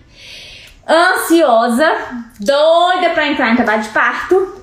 ansiosa, 0.90 1.92
doida 2.40 3.12
para 3.14 3.28
entrar 3.28 3.52
em 3.52 3.56
trabalho 3.56 3.84
de 3.84 3.90
parto 3.90 4.63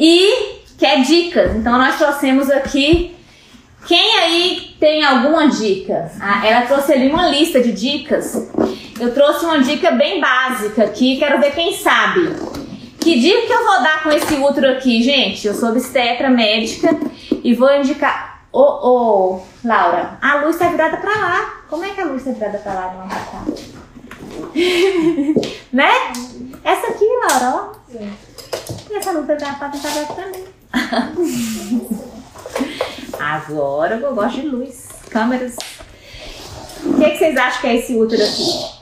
e 0.00 0.62
quer 0.78 1.02
dicas. 1.02 1.54
Então 1.54 1.78
nós 1.78 1.96
trouxemos 1.96 2.50
aqui 2.50 3.14
quem 3.86 4.18
aí 4.18 4.76
tem 4.80 5.04
alguma 5.04 5.48
dica? 5.48 6.10
Ah, 6.20 6.46
ela 6.46 6.66
trouxe 6.66 6.92
ali 6.92 7.08
uma 7.10 7.28
lista 7.28 7.60
de 7.60 7.72
dicas. 7.72 8.50
Eu 8.98 9.14
trouxe 9.14 9.44
uma 9.44 9.60
dica 9.60 9.90
bem 9.92 10.20
básica 10.20 10.84
aqui, 10.84 11.18
quero 11.18 11.40
ver 11.40 11.54
quem 11.54 11.74
sabe. 11.74 12.34
Que 12.98 13.18
dica 13.18 13.46
que 13.46 13.52
eu 13.52 13.64
vou 13.64 13.82
dar 13.82 14.02
com 14.02 14.10
esse 14.10 14.34
útero 14.34 14.72
aqui, 14.72 15.02
gente? 15.02 15.46
Eu 15.46 15.54
sou 15.54 15.70
obstetra 15.70 16.28
médica 16.28 16.98
e 17.42 17.54
vou 17.54 17.74
indicar 17.74 18.30
Ô, 18.52 18.62
ô, 18.62 19.42
Laura, 19.64 20.18
a 20.20 20.40
luz 20.40 20.58
tá 20.58 20.68
virada 20.68 20.96
pra 20.96 21.12
lá. 21.12 21.62
Como 21.68 21.84
é 21.84 21.90
que 21.90 22.00
a 22.00 22.04
luz 22.04 22.24
tá 22.24 22.32
virada 22.32 22.58
pra 22.58 22.74
lá 22.74 22.92
e 22.92 22.98
não 22.98 23.06
pra 23.08 23.44
né? 25.72 25.90
Essa 26.64 26.88
aqui, 26.88 27.04
Laura, 27.04 27.54
ó. 27.54 27.72
Sim. 27.88 28.10
E 28.90 28.96
essa 28.96 29.12
luz 29.12 29.26
tá 29.26 29.34
virada 29.34 29.56
pra 29.56 29.68
tentar 29.68 29.90
ver 29.90 30.06
também. 30.08 30.44
Agora 33.20 33.96
eu 33.96 34.14
gosto 34.14 34.40
de 34.40 34.48
luz. 34.48 34.88
Câmeras. 35.08 35.56
O 36.84 36.94
que, 36.94 37.10
que 37.10 37.18
vocês 37.18 37.36
acham 37.36 37.60
que 37.60 37.66
é 37.68 37.76
esse 37.76 37.94
útero 37.94 38.22
aqui? 38.22 38.80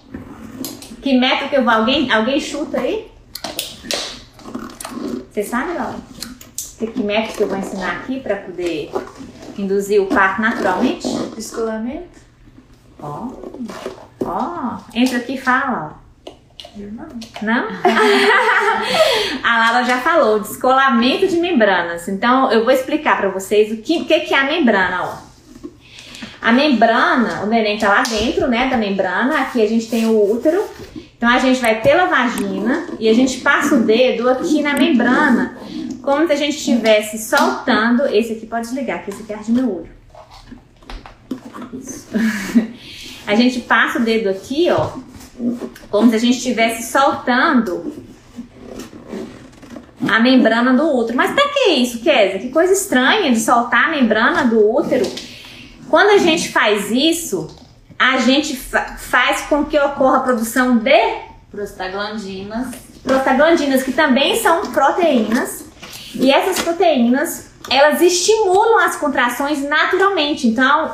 Que 1.02 1.18
metro 1.18 1.48
que 1.50 1.56
eu 1.56 1.64
vou? 1.64 1.72
Alguém, 1.72 2.10
alguém 2.10 2.40
chuta 2.40 2.80
aí? 2.80 3.10
Você 5.30 5.42
sabe, 5.42 5.74
Laura? 5.74 5.98
Que 6.78 7.02
metro 7.02 7.36
que 7.36 7.42
eu 7.42 7.48
vou 7.48 7.58
ensinar 7.58 7.98
aqui 7.98 8.20
pra 8.20 8.36
poder 8.36 8.90
induzir 9.58 10.00
o 10.00 10.06
parto 10.06 10.40
naturalmente? 10.40 11.06
Descolamento? 11.34 12.20
Ó. 13.00 13.28
Ó. 14.24 14.78
Entra 14.94 15.18
aqui 15.18 15.34
e 15.34 15.40
fala, 15.40 15.92
ó. 15.94 16.07
Não. 16.86 17.08
Não? 17.42 17.68
a 19.42 19.58
Lara 19.58 19.84
já 19.84 19.98
falou, 19.98 20.40
descolamento 20.40 21.26
de 21.26 21.36
membranas. 21.36 22.08
Então 22.08 22.50
eu 22.52 22.64
vou 22.64 22.72
explicar 22.72 23.18
para 23.18 23.28
vocês 23.28 23.72
o 23.72 23.82
que, 23.82 24.04
que, 24.04 24.20
que 24.20 24.34
é 24.34 24.38
a 24.38 24.44
membrana, 24.44 25.02
ó. 25.02 25.28
A 26.40 26.52
membrana, 26.52 27.42
o 27.42 27.46
neném 27.46 27.78
tá 27.78 27.88
lá 27.88 28.02
dentro, 28.02 28.46
né, 28.46 28.68
da 28.68 28.76
membrana. 28.76 29.40
Aqui 29.40 29.62
a 29.62 29.68
gente 29.68 29.88
tem 29.88 30.06
o 30.06 30.30
útero. 30.30 30.64
Então 31.16 31.28
a 31.28 31.38
gente 31.38 31.60
vai 31.60 31.80
pela 31.80 32.06
vagina 32.06 32.86
e 32.98 33.08
a 33.08 33.12
gente 33.12 33.40
passa 33.40 33.74
o 33.74 33.82
dedo 33.82 34.28
aqui 34.30 34.62
na 34.62 34.74
membrana 34.74 35.58
como 36.00 36.26
se 36.26 36.32
a 36.32 36.36
gente 36.36 36.56
estivesse 36.56 37.18
soltando. 37.18 38.06
Esse 38.06 38.34
aqui 38.34 38.46
pode 38.46 38.68
desligar, 38.68 39.04
que 39.04 39.10
esse 39.10 39.22
aqui 39.22 39.32
arde 39.32 39.50
meu 39.50 39.78
olho. 39.78 39.90
Isso. 41.72 42.06
A 43.26 43.34
gente 43.34 43.60
passa 43.60 43.98
o 43.98 44.02
dedo 44.02 44.30
aqui, 44.30 44.68
ó, 44.70 44.90
como 45.90 46.10
se 46.10 46.16
a 46.16 46.18
gente 46.18 46.38
estivesse 46.38 46.90
soltando 46.90 47.92
a 50.06 50.20
membrana 50.20 50.72
do 50.74 50.96
útero. 50.96 51.16
Mas 51.16 51.32
pra 51.32 51.48
que 51.48 51.70
isso, 51.70 52.00
Kézia? 52.00 52.38
Que 52.38 52.50
coisa 52.50 52.72
estranha 52.72 53.32
de 53.32 53.40
soltar 53.40 53.86
a 53.86 53.90
membrana 53.90 54.44
do 54.44 54.70
útero. 54.70 55.06
Quando 55.88 56.10
a 56.10 56.18
gente 56.18 56.50
faz 56.50 56.90
isso, 56.90 57.48
a 57.98 58.18
gente 58.18 58.56
fa 58.56 58.96
faz 58.98 59.42
com 59.42 59.64
que 59.64 59.78
ocorra 59.78 60.18
a 60.18 60.20
produção 60.20 60.76
de 60.76 61.16
prostaglandinas. 61.50 62.68
Prostaglandinas, 63.02 63.82
que 63.82 63.92
também 63.92 64.36
são 64.36 64.66
proteínas 64.66 65.64
e 66.14 66.30
essas 66.30 66.60
proteínas, 66.60 67.50
elas 67.70 68.00
estimulam 68.00 68.80
as 68.80 68.96
contrações 68.96 69.62
naturalmente. 69.62 70.46
Então, 70.46 70.92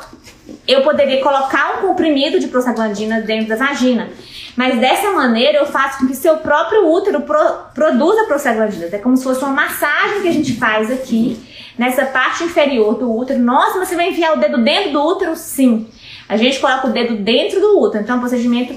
eu 0.66 0.82
poderia 0.82 1.22
colocar 1.22 1.78
um 1.78 1.88
comprimido 1.88 2.38
de 2.38 2.48
prostaglandina 2.48 3.20
dentro 3.20 3.48
da 3.48 3.56
vagina. 3.56 4.08
Mas 4.56 4.78
dessa 4.78 5.10
maneira 5.10 5.58
eu 5.58 5.66
faço 5.66 5.98
com 5.98 6.06
que 6.06 6.14
seu 6.14 6.36
próprio 6.36 6.86
útero 6.88 7.22
pro- 7.22 7.54
produza 7.74 8.24
prostaglandinas. 8.24 8.92
É 8.92 8.98
como 8.98 9.16
se 9.16 9.24
fosse 9.24 9.42
uma 9.42 9.52
massagem 9.52 10.22
que 10.22 10.28
a 10.28 10.32
gente 10.32 10.54
faz 10.54 10.90
aqui, 10.90 11.36
nessa 11.76 12.04
parte 12.06 12.44
inferior 12.44 12.94
do 12.96 13.12
útero. 13.12 13.40
Nossa, 13.40 13.78
mas 13.78 13.88
você 13.88 13.96
vai 13.96 14.10
enfiar 14.10 14.36
o 14.36 14.40
dedo 14.40 14.62
dentro 14.62 14.92
do 14.92 15.02
útero? 15.02 15.34
Sim. 15.34 15.88
A 16.28 16.36
gente 16.36 16.58
coloca 16.60 16.86
o 16.86 16.92
dedo 16.92 17.16
dentro 17.16 17.60
do 17.60 17.80
útero. 17.80 18.04
Então, 18.04 18.14
é 18.14 18.18
um 18.18 18.20
procedimento, 18.20 18.74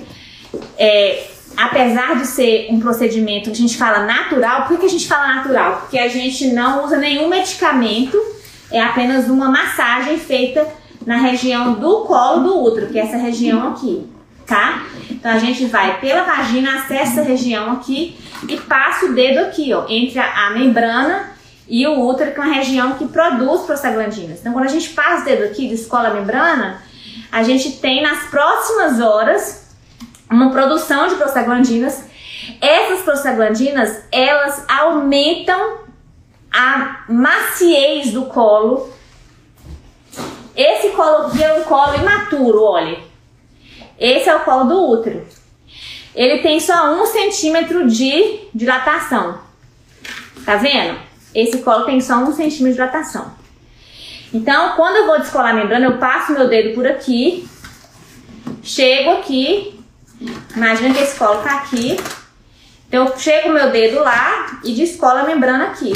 é, 0.77 1.27
apesar 1.55 2.15
de 2.15 2.25
ser 2.25 2.67
um 2.71 2.79
procedimento 2.79 3.45
que 3.45 3.51
a 3.51 3.55
gente 3.55 3.77
fala 3.77 3.99
natural, 3.99 4.63
por 4.63 4.69
que, 4.69 4.77
que 4.81 4.85
a 4.87 4.89
gente 4.89 5.07
fala 5.07 5.35
natural? 5.35 5.77
Porque 5.81 5.99
a 5.99 6.07
gente 6.07 6.47
não 6.47 6.83
usa 6.85 6.97
nenhum 6.97 7.29
medicamento, 7.29 8.19
é 8.71 8.81
apenas 8.81 9.29
uma 9.29 9.49
massagem 9.49 10.17
feita 10.17 10.67
na 11.05 11.17
região 11.17 11.75
do 11.75 12.01
colo 12.01 12.43
do 12.43 12.63
útero, 12.63 12.87
que 12.87 12.99
é 12.99 13.03
essa 13.03 13.15
região 13.17 13.69
aqui, 13.69 14.05
tá? 14.47 14.85
Então 15.11 15.29
a 15.29 15.37
gente 15.37 15.65
vai 15.65 15.99
pela 15.99 16.23
vagina, 16.23 16.75
acessa 16.75 17.19
essa 17.19 17.21
região 17.21 17.73
aqui 17.73 18.17
e 18.47 18.57
passa 18.57 19.05
o 19.05 19.13
dedo 19.13 19.39
aqui, 19.39 19.73
ó, 19.73 19.85
entre 19.89 20.17
a, 20.17 20.47
a 20.47 20.51
membrana 20.51 21.31
e 21.67 21.85
o 21.85 21.99
útero, 21.99 22.31
que 22.31 22.39
é 22.39 22.43
uma 22.43 22.53
região 22.53 22.93
que 22.93 23.07
produz 23.07 23.63
prostaglandinas. 23.63 24.39
Então 24.39 24.53
quando 24.53 24.65
a 24.65 24.69
gente 24.69 24.89
passa 24.89 25.21
o 25.21 25.25
dedo 25.25 25.43
aqui, 25.43 25.67
descola 25.67 26.07
a 26.07 26.13
membrana, 26.13 26.81
a 27.29 27.43
gente 27.43 27.73
tem 27.73 28.01
nas 28.01 28.23
próximas 28.29 29.01
horas 29.01 29.75
uma 30.31 30.49
produção 30.49 31.07
de 31.07 31.15
prostaglandinas. 31.15 32.05
Essas 32.61 33.01
prostaglandinas, 33.01 34.03
elas 34.11 34.63
aumentam 34.69 35.79
a 36.51 37.03
maciez 37.09 38.11
do 38.13 38.25
colo. 38.25 38.93
Esse 40.55 40.89
colo 40.89 41.27
aqui 41.27 41.43
é 41.43 41.53
um 41.53 41.63
colo 41.63 41.95
imaturo, 41.95 42.63
olha. 42.63 43.06
Esse 43.99 44.29
é 44.29 44.35
o 44.35 44.41
colo 44.41 44.65
do 44.65 44.89
útero. 44.89 45.25
Ele 46.15 46.39
tem 46.39 46.59
só 46.59 46.93
um 46.93 47.05
centímetro 47.05 47.87
de 47.87 48.39
dilatação. 48.53 49.39
Tá 50.45 50.55
vendo? 50.55 50.99
Esse 51.33 51.59
colo 51.59 51.85
tem 51.85 52.01
só 52.01 52.17
um 52.17 52.33
centímetro 52.33 52.69
de 52.69 52.73
dilatação. 52.73 53.31
Então, 54.33 54.73
quando 54.75 54.97
eu 54.97 55.05
vou 55.05 55.19
descolar 55.19 55.51
a 55.51 55.53
membrana, 55.53 55.85
eu 55.85 55.97
passo 55.97 56.33
meu 56.33 56.47
dedo 56.47 56.73
por 56.73 56.85
aqui, 56.85 57.47
chego 58.61 59.11
aqui, 59.11 59.79
imagina 60.55 60.93
que 60.93 61.01
esse 61.01 61.17
colo 61.17 61.41
tá 61.41 61.57
aqui, 61.57 61.97
então 62.87 63.05
eu 63.05 63.17
chego 63.17 63.49
meu 63.49 63.71
dedo 63.71 63.99
lá 63.99 64.59
e 64.63 64.73
descolo 64.73 65.19
a 65.19 65.23
membrana 65.23 65.65
aqui. 65.65 65.93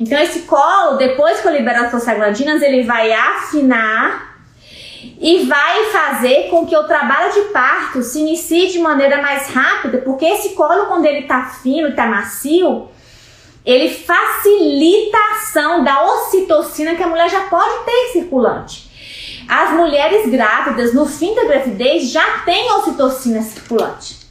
Então 0.00 0.18
esse 0.18 0.40
colo, 0.40 0.96
depois 0.96 1.40
que 1.40 1.48
eu 1.48 1.52
libero 1.52 1.84
as 1.84 1.90
prostaglandinas, 1.90 2.62
ele 2.62 2.82
vai 2.82 3.12
afinar 3.12 4.33
e 5.20 5.44
vai 5.44 5.84
fazer 5.86 6.48
com 6.50 6.66
que 6.66 6.76
o 6.76 6.84
trabalho 6.84 7.32
de 7.32 7.40
parto 7.52 8.02
se 8.02 8.20
inicie 8.20 8.68
de 8.68 8.78
maneira 8.78 9.20
mais 9.20 9.48
rápida, 9.48 9.98
porque 9.98 10.24
esse 10.24 10.50
colo, 10.50 10.86
quando 10.86 11.04
ele 11.06 11.22
tá 11.22 11.44
fino, 11.62 11.94
tá 11.94 12.06
macio, 12.06 12.88
ele 13.64 13.88
facilita 13.88 15.16
a 15.16 15.36
ação 15.36 15.84
da 15.84 16.04
ocitocina 16.04 16.94
que 16.94 17.02
a 17.02 17.06
mulher 17.06 17.30
já 17.30 17.42
pode 17.42 17.84
ter 17.84 18.12
circulante. 18.12 18.90
As 19.48 19.72
mulheres 19.72 20.30
grávidas, 20.30 20.94
no 20.94 21.06
fim 21.06 21.34
da 21.34 21.44
gravidez, 21.44 22.10
já 22.10 22.38
têm 22.44 22.70
ocitocina 22.72 23.42
circulante. 23.42 24.24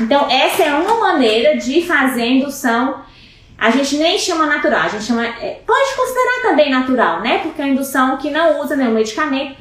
Então, 0.00 0.28
essa 0.30 0.62
é 0.62 0.74
uma 0.74 0.98
maneira 0.98 1.56
de 1.56 1.82
fazer 1.82 2.22
a 2.22 2.26
indução. 2.26 3.02
A 3.58 3.70
gente 3.70 3.96
nem 3.96 4.18
chama 4.18 4.46
natural, 4.46 4.82
a 4.82 4.88
gente 4.88 5.04
chama. 5.04 5.24
é, 5.24 5.60
pode 5.66 5.96
considerar 5.96 6.42
também 6.42 6.70
natural, 6.70 7.20
né? 7.20 7.38
Porque 7.38 7.62
é 7.62 7.64
uma 7.64 7.72
indução 7.72 8.16
que 8.18 8.30
não 8.30 8.60
usa 8.60 8.76
nenhum 8.76 8.92
medicamento. 8.92 9.56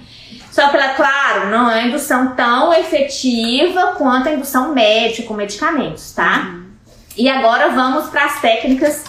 Só 0.55 0.69
que 0.69 0.77
ela, 0.77 0.93
claro, 0.93 1.49
não 1.49 1.69
é 1.69 1.79
uma 1.79 1.87
indução 1.87 2.33
tão 2.33 2.73
efetiva 2.73 3.95
quanto 3.97 4.29
a 4.29 4.31
indução 4.31 4.73
médica 4.73 5.27
com 5.27 5.33
medicamentos, 5.33 6.13
tá? 6.13 6.55
E 7.17 7.27
agora 7.27 7.71
vamos 7.71 8.09
para 8.09 8.23
as 8.23 8.39
técnicas 8.39 9.03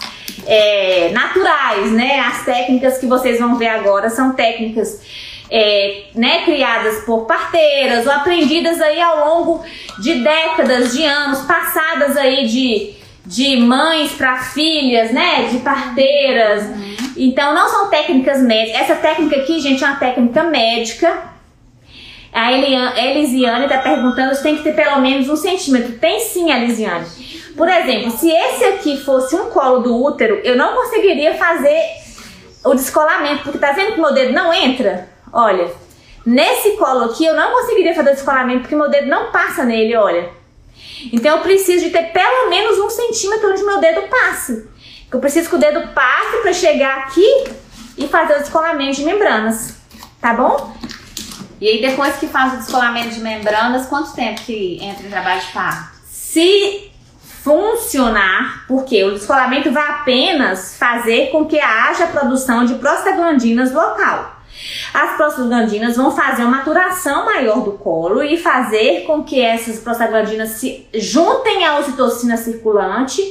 é, 0.44 1.12
naturais, 1.12 1.92
né? 1.92 2.18
As 2.18 2.44
técnicas 2.44 2.98
que 2.98 3.06
vocês 3.06 3.38
vão 3.38 3.54
ver 3.54 3.68
agora 3.68 4.10
são 4.10 4.32
técnicas 4.32 5.00
é, 5.48 6.06
né, 6.16 6.44
criadas 6.44 7.04
por 7.04 7.26
parteiras 7.26 8.06
ou 8.06 8.12
aprendidas 8.12 8.80
aí 8.80 9.00
ao 9.00 9.28
longo 9.28 9.64
de 10.00 10.14
décadas, 10.14 10.92
de 10.92 11.04
anos, 11.04 11.42
passadas 11.42 12.16
aí 12.16 12.44
de, 12.48 12.92
de 13.24 13.56
mães 13.58 14.10
para 14.10 14.38
filhas, 14.38 15.12
né? 15.12 15.44
De 15.44 15.58
parteiras. 15.58 16.64
Então 17.16 17.54
não 17.54 17.68
são 17.68 17.88
técnicas 17.88 18.42
médicas. 18.42 18.80
Essa 18.80 18.96
técnica 18.96 19.36
aqui, 19.36 19.60
gente, 19.60 19.84
é 19.84 19.86
uma 19.86 19.96
técnica 19.96 20.42
médica. 20.42 21.35
A 22.32 22.52
Elisiane 22.52 23.64
está 23.64 23.78
perguntando 23.78 24.34
se 24.34 24.42
tem 24.42 24.56
que 24.56 24.62
ter 24.62 24.74
pelo 24.74 25.00
menos 25.00 25.28
um 25.28 25.36
centímetro. 25.36 25.98
Tem 25.98 26.20
sim, 26.20 26.52
Elisiane. 26.52 27.06
Por 27.56 27.68
exemplo, 27.68 28.10
se 28.10 28.30
esse 28.30 28.64
aqui 28.64 29.02
fosse 29.02 29.34
um 29.34 29.50
colo 29.50 29.80
do 29.80 30.04
útero, 30.04 30.40
eu 30.44 30.56
não 30.56 30.74
conseguiria 30.74 31.34
fazer 31.34 31.82
o 32.64 32.74
descolamento, 32.74 33.44
porque 33.44 33.58
tá 33.58 33.72
vendo 33.72 33.94
que 33.94 34.00
meu 34.00 34.12
dedo 34.12 34.32
não 34.32 34.52
entra? 34.52 35.08
Olha, 35.32 35.70
nesse 36.24 36.72
colo 36.72 37.04
aqui 37.04 37.24
eu 37.24 37.34
não 37.34 37.52
conseguiria 37.52 37.94
fazer 37.94 38.10
o 38.10 38.14
descolamento, 38.14 38.60
porque 38.60 38.76
meu 38.76 38.90
dedo 38.90 39.06
não 39.06 39.30
passa 39.30 39.64
nele, 39.64 39.96
olha. 39.96 40.28
Então 41.12 41.36
eu 41.36 41.42
preciso 41.42 41.84
de 41.84 41.90
ter 41.90 42.12
pelo 42.12 42.50
menos 42.50 42.78
um 42.78 42.90
centímetro 42.90 43.50
onde 43.50 43.64
meu 43.64 43.80
dedo 43.80 44.02
passe. 44.08 44.68
Eu 45.10 45.20
preciso 45.20 45.48
que 45.48 45.54
o 45.56 45.58
dedo 45.58 45.88
passe 45.94 46.36
para 46.42 46.52
chegar 46.52 46.98
aqui 46.98 47.44
e 47.96 48.06
fazer 48.06 48.34
o 48.34 48.40
descolamento 48.40 48.96
de 48.96 49.04
membranas, 49.04 49.76
tá 50.20 50.34
bom? 50.34 50.74
E 51.60 51.68
aí, 51.68 51.80
depois 51.80 52.16
que 52.16 52.26
faz 52.26 52.54
o 52.54 52.56
descolamento 52.58 53.14
de 53.14 53.20
membranas, 53.20 53.86
quanto 53.86 54.14
tempo 54.14 54.42
que 54.42 54.78
entra 54.82 55.06
em 55.06 55.10
trabalho 55.10 55.40
de 55.40 55.52
parto? 55.52 55.96
se 56.36 56.90
funcionar, 57.42 58.66
porque 58.68 59.02
o 59.04 59.12
descolamento 59.12 59.72
vai 59.72 59.88
apenas 59.88 60.76
fazer 60.76 61.30
com 61.30 61.46
que 61.46 61.58
haja 61.58 62.08
produção 62.08 62.66
de 62.66 62.74
prostaglandinas 62.74 63.72
local. 63.72 64.36
As 64.92 65.16
prostaglandinas 65.16 65.96
vão 65.96 66.14
fazer 66.14 66.42
uma 66.42 66.58
maturação 66.58 67.24
maior 67.24 67.60
do 67.62 67.72
colo 67.72 68.22
e 68.22 68.36
fazer 68.36 69.04
com 69.06 69.24
que 69.24 69.40
essas 69.40 69.78
prostaglandinas 69.78 70.50
se 70.50 70.86
juntem 70.92 71.64
à 71.64 71.78
ocitocina 71.78 72.36
circulante 72.36 73.22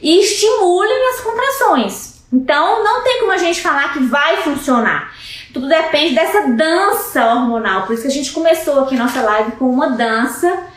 e 0.00 0.20
estimulem 0.20 1.08
as 1.10 1.20
contrações. 1.20 2.22
Então, 2.32 2.82
não 2.82 3.02
tem 3.02 3.20
como 3.20 3.32
a 3.32 3.36
gente 3.36 3.60
falar 3.60 3.92
que 3.92 4.02
vai 4.04 4.38
funcionar. 4.38 5.12
Tudo 5.52 5.68
depende 5.68 6.14
dessa 6.14 6.48
dança 6.48 7.24
hormonal. 7.34 7.86
Por 7.86 7.92
isso 7.92 8.02
que 8.02 8.08
a 8.08 8.12
gente 8.12 8.32
começou 8.32 8.80
aqui 8.80 8.96
nossa 8.96 9.20
live 9.20 9.52
com 9.52 9.68
uma 9.68 9.90
dança 9.90 10.70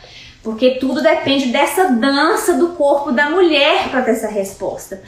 porque 0.46 0.76
tudo 0.78 1.02
depende 1.02 1.46
dessa 1.46 1.88
dança 1.88 2.54
do 2.54 2.68
corpo 2.68 3.10
da 3.10 3.28
mulher 3.28 3.88
para 3.90 4.02
ter 4.02 4.12
essa 4.12 4.28
resposta. 4.28 5.02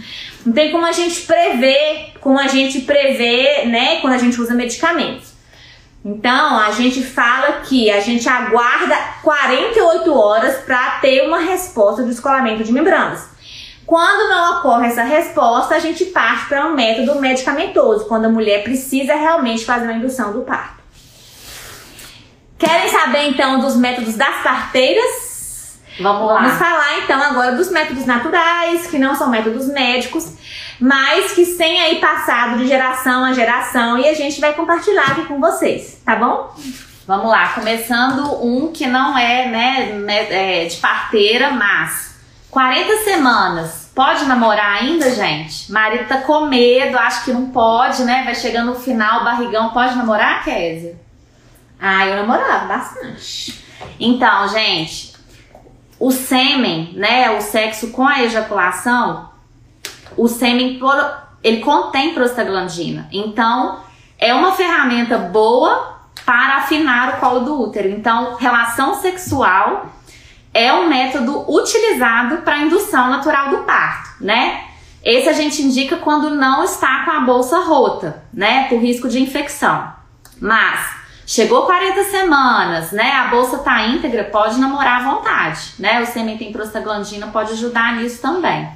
Não 0.44 0.52
tem 0.52 0.72
como 0.72 0.84
a 0.84 0.90
gente 0.90 1.20
prever, 1.20 2.14
como 2.20 2.36
a 2.36 2.48
gente 2.48 2.80
prevê, 2.80 3.64
né, 3.66 4.00
quando 4.00 4.14
a 4.14 4.18
gente 4.18 4.40
usa 4.40 4.52
medicamentos. 4.52 5.28
Então, 6.04 6.58
a 6.58 6.72
gente 6.72 7.04
fala 7.04 7.60
que 7.60 7.88
a 7.88 8.00
gente 8.00 8.28
aguarda 8.28 8.96
48 9.22 10.12
horas 10.12 10.56
para 10.64 10.98
ter 10.98 11.28
uma 11.28 11.38
resposta 11.38 12.02
do 12.02 12.08
descolamento 12.08 12.64
de 12.64 12.72
membranas. 12.72 13.28
Quando 13.88 14.28
não 14.28 14.58
ocorre 14.58 14.88
essa 14.88 15.02
resposta, 15.02 15.74
a 15.74 15.78
gente 15.78 16.04
parte 16.04 16.44
para 16.44 16.66
um 16.66 16.74
método 16.74 17.18
medicamentoso, 17.18 18.04
quando 18.04 18.26
a 18.26 18.28
mulher 18.28 18.62
precisa 18.62 19.14
realmente 19.14 19.64
fazer 19.64 19.86
uma 19.86 19.94
indução 19.94 20.30
do 20.30 20.42
parto. 20.42 20.82
Querem 22.58 22.90
saber 22.90 23.30
então 23.30 23.60
dos 23.60 23.76
métodos 23.76 24.14
das 24.14 24.42
parteiras? 24.42 25.80
Vamos 25.98 26.28
Vamos 26.28 26.52
lá. 26.52 26.58
falar 26.58 26.98
então 26.98 27.18
agora 27.18 27.52
dos 27.52 27.70
métodos 27.70 28.04
naturais, 28.04 28.86
que 28.88 28.98
não 28.98 29.14
são 29.14 29.30
métodos 29.30 29.66
médicos, 29.68 30.34
mas 30.78 31.32
que 31.32 31.46
têm 31.46 31.80
aí 31.80 31.98
passado 31.98 32.58
de 32.58 32.66
geração 32.66 33.24
a 33.24 33.32
geração 33.32 33.96
e 33.96 34.06
a 34.06 34.12
gente 34.12 34.38
vai 34.38 34.52
compartilhar 34.52 35.12
aqui 35.12 35.24
com 35.24 35.40
vocês, 35.40 36.02
tá 36.04 36.14
bom? 36.14 36.54
Vamos 37.06 37.30
lá, 37.30 37.54
começando 37.54 38.44
um 38.44 38.70
que 38.70 38.86
não 38.86 39.16
é, 39.16 39.48
né, 39.48 39.92
né, 39.94 40.64
é, 40.64 40.66
de 40.66 40.76
parteira, 40.76 41.52
mas 41.52 42.07
40 42.50 42.96
semanas. 43.04 43.90
Pode 43.94 44.24
namorar 44.24 44.82
ainda, 44.82 45.10
gente? 45.14 45.70
Marido 45.72 46.06
tá 46.06 46.18
com 46.18 46.46
medo, 46.46 46.98
acho 46.98 47.24
que 47.24 47.32
não 47.32 47.50
pode, 47.50 48.04
né? 48.04 48.22
Vai 48.24 48.34
chegando 48.34 48.72
no 48.72 48.78
final, 48.78 49.24
barrigão. 49.24 49.70
Pode 49.70 49.96
namorar, 49.96 50.44
Kézia? 50.44 50.98
Ah, 51.80 52.06
eu 52.06 52.16
namorava 52.16 52.66
bastante. 52.66 53.64
Então, 53.98 54.48
gente, 54.48 55.14
o 55.98 56.10
sêmen, 56.10 56.92
né, 56.94 57.30
o 57.30 57.40
sexo 57.40 57.90
com 57.90 58.06
a 58.06 58.22
ejaculação, 58.22 59.30
o 60.16 60.28
sêmen 60.28 60.80
ele 61.42 61.60
contém 61.60 62.14
prostaglandina. 62.14 63.08
Então, 63.12 63.80
é 64.18 64.34
uma 64.34 64.52
ferramenta 64.52 65.18
boa 65.18 65.98
para 66.24 66.56
afinar 66.56 67.14
o 67.14 67.16
colo 67.18 67.40
do 67.40 67.60
útero. 67.62 67.88
Então, 67.88 68.36
relação 68.36 68.94
sexual 68.94 69.86
é 70.52 70.72
um 70.72 70.88
método 70.88 71.44
utilizado 71.50 72.38
para 72.38 72.58
indução 72.58 73.10
natural 73.10 73.50
do 73.50 73.58
parto, 73.58 74.22
né? 74.22 74.64
Esse 75.04 75.28
a 75.28 75.32
gente 75.32 75.62
indica 75.62 75.96
quando 75.96 76.30
não 76.30 76.64
está 76.64 77.04
com 77.04 77.10
a 77.12 77.20
bolsa 77.20 77.60
rota, 77.60 78.22
né, 78.32 78.66
por 78.68 78.80
risco 78.80 79.08
de 79.08 79.20
infecção. 79.20 79.92
Mas 80.40 80.98
Chegou 81.30 81.66
40 81.66 82.04
semanas, 82.04 82.90
né? 82.90 83.12
A 83.12 83.26
bolsa 83.26 83.58
tá 83.58 83.82
íntegra, 83.82 84.24
pode 84.24 84.58
namorar 84.58 85.02
à 85.02 85.10
vontade, 85.10 85.74
né? 85.78 86.00
O 86.00 86.06
sêmen 86.06 86.38
tem 86.38 86.50
prostaglandina, 86.50 87.26
pode 87.26 87.52
ajudar 87.52 87.96
nisso 87.96 88.22
também. 88.22 88.66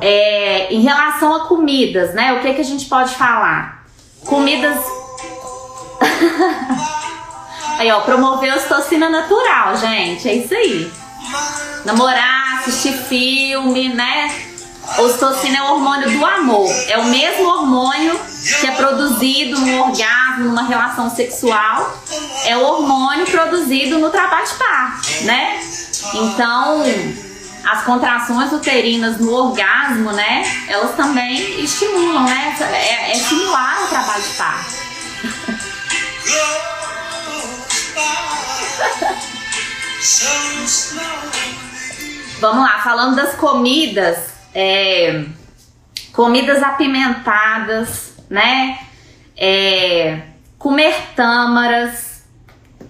É, 0.00 0.72
em 0.72 0.80
relação 0.80 1.34
a 1.34 1.48
comidas, 1.48 2.14
né? 2.14 2.34
O 2.34 2.40
que, 2.40 2.54
que 2.54 2.60
a 2.60 2.64
gente 2.64 2.86
pode 2.86 3.16
falar? 3.16 3.84
Comidas. 4.24 4.78
aí, 7.82 7.90
ó, 7.90 8.00
promover 8.00 8.50
a 8.50 8.56
ocitocina 8.56 9.08
natural, 9.08 9.76
gente. 9.76 10.28
É 10.28 10.34
isso 10.34 10.54
aí. 10.54 10.92
Namorar, 11.84 12.60
assistir 12.60 12.92
filme, 12.92 13.88
né? 13.88 14.32
Ocitocina 14.98 15.58
é 15.58 15.62
o 15.62 15.74
hormônio 15.74 16.10
do 16.10 16.24
amor. 16.24 16.70
É 16.88 16.98
o 16.98 17.04
mesmo 17.06 17.44
hormônio 17.44 18.18
que 18.60 18.66
é 18.66 18.72
produzido 18.72 19.60
no 19.60 19.84
orgasmo, 19.84 20.44
numa 20.44 20.62
relação 20.62 21.10
sexual. 21.10 21.98
É 22.44 22.56
o 22.56 22.62
hormônio 22.62 23.26
produzido 23.26 23.98
no 23.98 24.10
trabalho 24.10 24.46
de 24.46 24.54
parto, 24.54 25.24
né? 25.24 25.60
Então, 26.14 26.82
as 27.64 27.82
contrações 27.84 28.52
uterinas 28.52 29.18
no 29.18 29.32
orgasmo, 29.32 30.12
né? 30.12 30.42
Elas 30.68 30.94
também 30.94 31.60
estimulam, 31.60 32.24
né? 32.24 32.56
É, 32.60 33.12
é 33.12 33.20
ao 33.20 33.88
trabalho 33.88 34.22
de 34.22 34.34
parto. 34.36 34.82
Vamos 42.40 42.64
lá, 42.64 42.80
falando 42.82 43.14
das 43.14 43.36
comidas, 43.36 44.18
é, 44.54 45.24
comidas 46.12 46.62
apimentadas, 46.62 48.14
né? 48.28 48.78
É, 49.36 50.22
comer 50.58 50.94
tâmaras, 51.14 52.24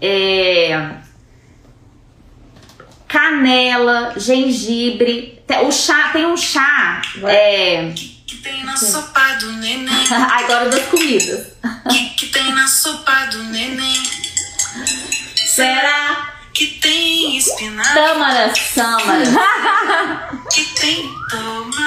é, 0.01 0.93
canela, 3.07 4.15
gengibre. 4.17 5.43
O 5.67 5.71
chá, 5.71 6.09
tem 6.15 6.25
um 6.25 6.37
chá. 6.37 7.03
É, 7.25 7.93
Que 8.27 8.37
tem 8.37 8.65
na 8.65 8.75
sopa 8.75 9.35
do 9.39 9.53
neném. 9.53 10.07
agora 10.11 10.71
das 10.71 10.87
comidas. 10.87 11.49
Que, 11.91 12.11
que 12.11 12.27
tem 12.29 12.53
na 12.53 12.67
sopa 12.67 13.27
do 13.27 13.45
neném. 13.45 14.03
Será? 15.47 16.33
Que 16.53 16.67
tem 16.67 17.37
espinafre. 17.37 17.95
Tâmaras, 17.95 18.73
tâmaras. 18.75 19.29
Que 20.53 20.65
tem. 20.81 21.11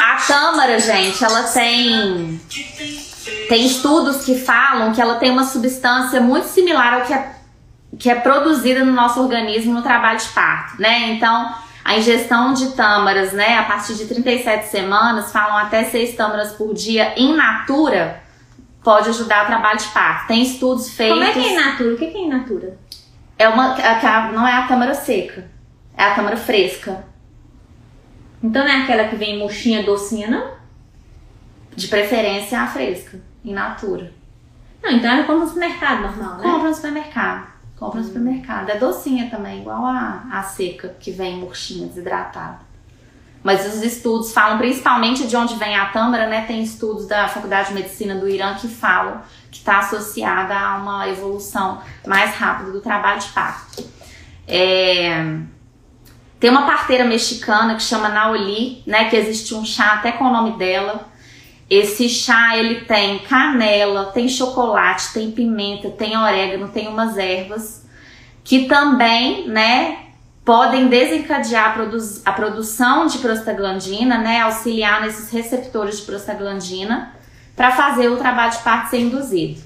A 0.01 0.15
tâmara, 0.27 0.79
gente, 0.79 1.23
ela 1.23 1.43
tem. 1.43 2.41
Tem 3.47 3.65
estudos 3.65 4.25
que 4.25 4.39
falam 4.39 4.93
que 4.93 5.01
ela 5.01 5.15
tem 5.15 5.31
uma 5.31 5.43
substância 5.43 6.19
muito 6.19 6.47
similar 6.47 6.93
ao 6.95 7.01
que 7.01 7.13
é, 7.13 7.35
que 7.99 8.09
é 8.09 8.15
produzida 8.15 8.83
no 8.83 8.91
nosso 8.91 9.19
organismo 9.19 9.73
no 9.73 9.81
trabalho 9.81 10.17
de 10.17 10.27
parto, 10.29 10.81
né? 10.81 11.11
Então, 11.11 11.53
a 11.83 11.97
ingestão 11.97 12.53
de 12.53 12.71
tâmaras, 12.71 13.31
né, 13.33 13.59
a 13.59 13.63
partir 13.63 13.93
de 13.93 14.05
37 14.05 14.67
semanas, 14.67 15.31
falam 15.31 15.57
até 15.57 15.83
6 15.83 16.15
tâmaras 16.15 16.53
por 16.53 16.73
dia 16.73 17.13
in 17.15 17.35
natura, 17.35 18.23
pode 18.85 19.09
ajudar 19.09 19.43
o 19.43 19.47
trabalho 19.47 19.77
de 19.79 19.87
parto. 19.87 20.27
Tem 20.27 20.41
estudos 20.41 20.89
feitos. 20.91 21.17
Como 21.17 21.29
é 21.29 21.33
que 21.33 21.39
é 21.39 21.51
in 21.51 21.55
natura? 21.55 21.93
O 21.93 21.97
que 21.97 22.05
é 22.05 22.17
in 22.17 22.29
natura? 22.29 22.77
É 23.37 23.49
uma, 23.49 23.73
que 23.75 23.81
a- 23.81 24.31
não 24.31 24.47
é 24.47 24.53
a 24.53 24.67
tâmara 24.67 24.93
seca, 24.93 25.49
é 25.97 26.03
a 26.03 26.15
tâmara 26.15 26.37
fresca. 26.37 27.03
Então 28.41 28.63
não 28.63 28.71
é 28.71 28.83
aquela 28.83 29.05
que 29.09 29.15
vem 29.15 29.39
murchinha, 29.39 29.83
docinha, 29.83 30.29
não? 30.29 30.51
De 31.75 31.87
preferência 31.87 32.61
a 32.61 32.67
fresca, 32.67 33.19
in 33.43 33.53
natura. 33.53 34.13
Não, 34.81 34.91
então 34.91 35.09
ela 35.11 35.23
compra 35.23 35.37
no 35.43 35.47
supermercado 35.47 36.01
normal, 36.03 36.37
né? 36.37 36.43
Compra 36.43 36.69
no 36.69 36.75
supermercado. 36.75 37.47
Compra 37.75 37.99
no 37.99 38.05
supermercado. 38.07 38.69
É 38.69 38.77
docinha 38.77 39.29
também, 39.29 39.61
igual 39.61 39.83
a, 39.85 40.23
a 40.31 40.43
seca, 40.43 40.95
que 40.99 41.11
vem 41.11 41.37
murchinha, 41.37 41.87
desidratada. 41.87 42.59
Mas 43.45 43.63
os 43.71 43.83
estudos 43.83 44.33
falam, 44.33 44.57
principalmente 44.57 45.27
de 45.27 45.37
onde 45.37 45.53
vem 45.53 45.75
a 45.75 45.85
tâmara, 45.85 46.27
né? 46.27 46.45
Tem 46.47 46.63
estudos 46.63 47.05
da 47.05 47.27
Faculdade 47.27 47.67
de 47.67 47.75
Medicina 47.75 48.15
do 48.15 48.27
Irã 48.27 48.55
que 48.55 48.67
falam 48.67 49.21
que 49.51 49.59
está 49.59 49.77
associada 49.77 50.57
a 50.57 50.77
uma 50.77 51.07
evolução 51.07 51.79
mais 52.07 52.33
rápida 52.33 52.71
do 52.71 52.81
trabalho 52.81 53.19
de 53.19 53.27
parto. 53.27 53.87
É, 54.47 55.37
Tem 56.39 56.49
uma 56.49 56.65
parteira 56.65 57.05
mexicana 57.05 57.75
que 57.75 57.83
chama 57.83 58.09
Naoli, 58.09 58.81
né? 58.87 59.11
Que 59.11 59.15
existe 59.15 59.53
um 59.53 59.63
chá 59.63 59.93
até 59.93 60.11
com 60.11 60.23
o 60.23 60.33
nome 60.33 60.57
dela. 60.57 61.07
Esse 61.69 62.09
chá 62.09 62.57
ele 62.57 62.81
tem 62.85 63.19
canela, 63.19 64.05
tem 64.05 64.27
chocolate, 64.27 65.13
tem 65.13 65.29
pimenta, 65.29 65.91
tem 65.91 66.17
orégano, 66.17 66.69
tem 66.69 66.87
umas 66.87 67.15
ervas 67.15 67.85
que 68.43 68.65
também, 68.65 69.47
né, 69.47 70.04
podem 70.45 70.87
desencadear 70.87 71.71
a, 71.71 71.73
produ- 71.73 72.21
a 72.23 72.31
produção 72.31 73.07
de 73.07 73.17
prostaglandina, 73.17 74.19
né, 74.19 74.41
auxiliar 74.41 75.01
nesses 75.01 75.31
receptores 75.31 75.97
de 75.97 76.03
prostaglandina 76.05 77.13
para 77.55 77.71
fazer 77.71 78.09
o 78.09 78.17
trabalho 78.17 78.51
de 78.51 78.59
parto 78.59 78.91
ser 78.91 78.99
induzido. 78.99 79.61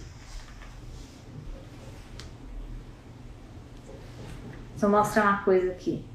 Deixa 4.72 4.86
eu 4.86 4.90
mostrar 4.90 5.24
uma 5.24 5.38
coisa 5.44 5.72
aqui. 5.72 6.06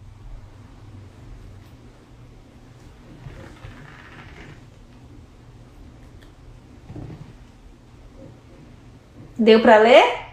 Deu 9.36 9.60
pra 9.60 9.78
ler? 9.78 10.24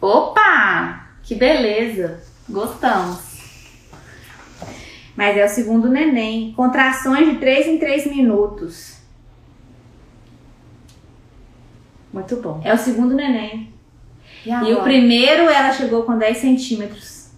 Opa! 0.00 1.08
Que 1.22 1.29
beleza! 1.40 2.20
Gostamos. 2.46 3.18
Mas 5.16 5.36
é 5.38 5.44
o 5.46 5.48
segundo 5.48 5.88
neném. 5.88 6.52
Contrações 6.52 7.30
de 7.30 7.38
3 7.38 7.66
em 7.66 7.78
3 7.78 8.06
minutos. 8.08 8.98
Muito 12.12 12.36
bom. 12.36 12.60
É 12.62 12.74
o 12.74 12.78
segundo 12.78 13.14
neném. 13.14 13.72
E, 14.44 14.50
E 14.50 14.74
o 14.74 14.82
primeiro 14.82 15.48
ela 15.48 15.72
chegou 15.72 16.02
com 16.02 16.18
10 16.18 16.36
centímetros. 16.36 17.30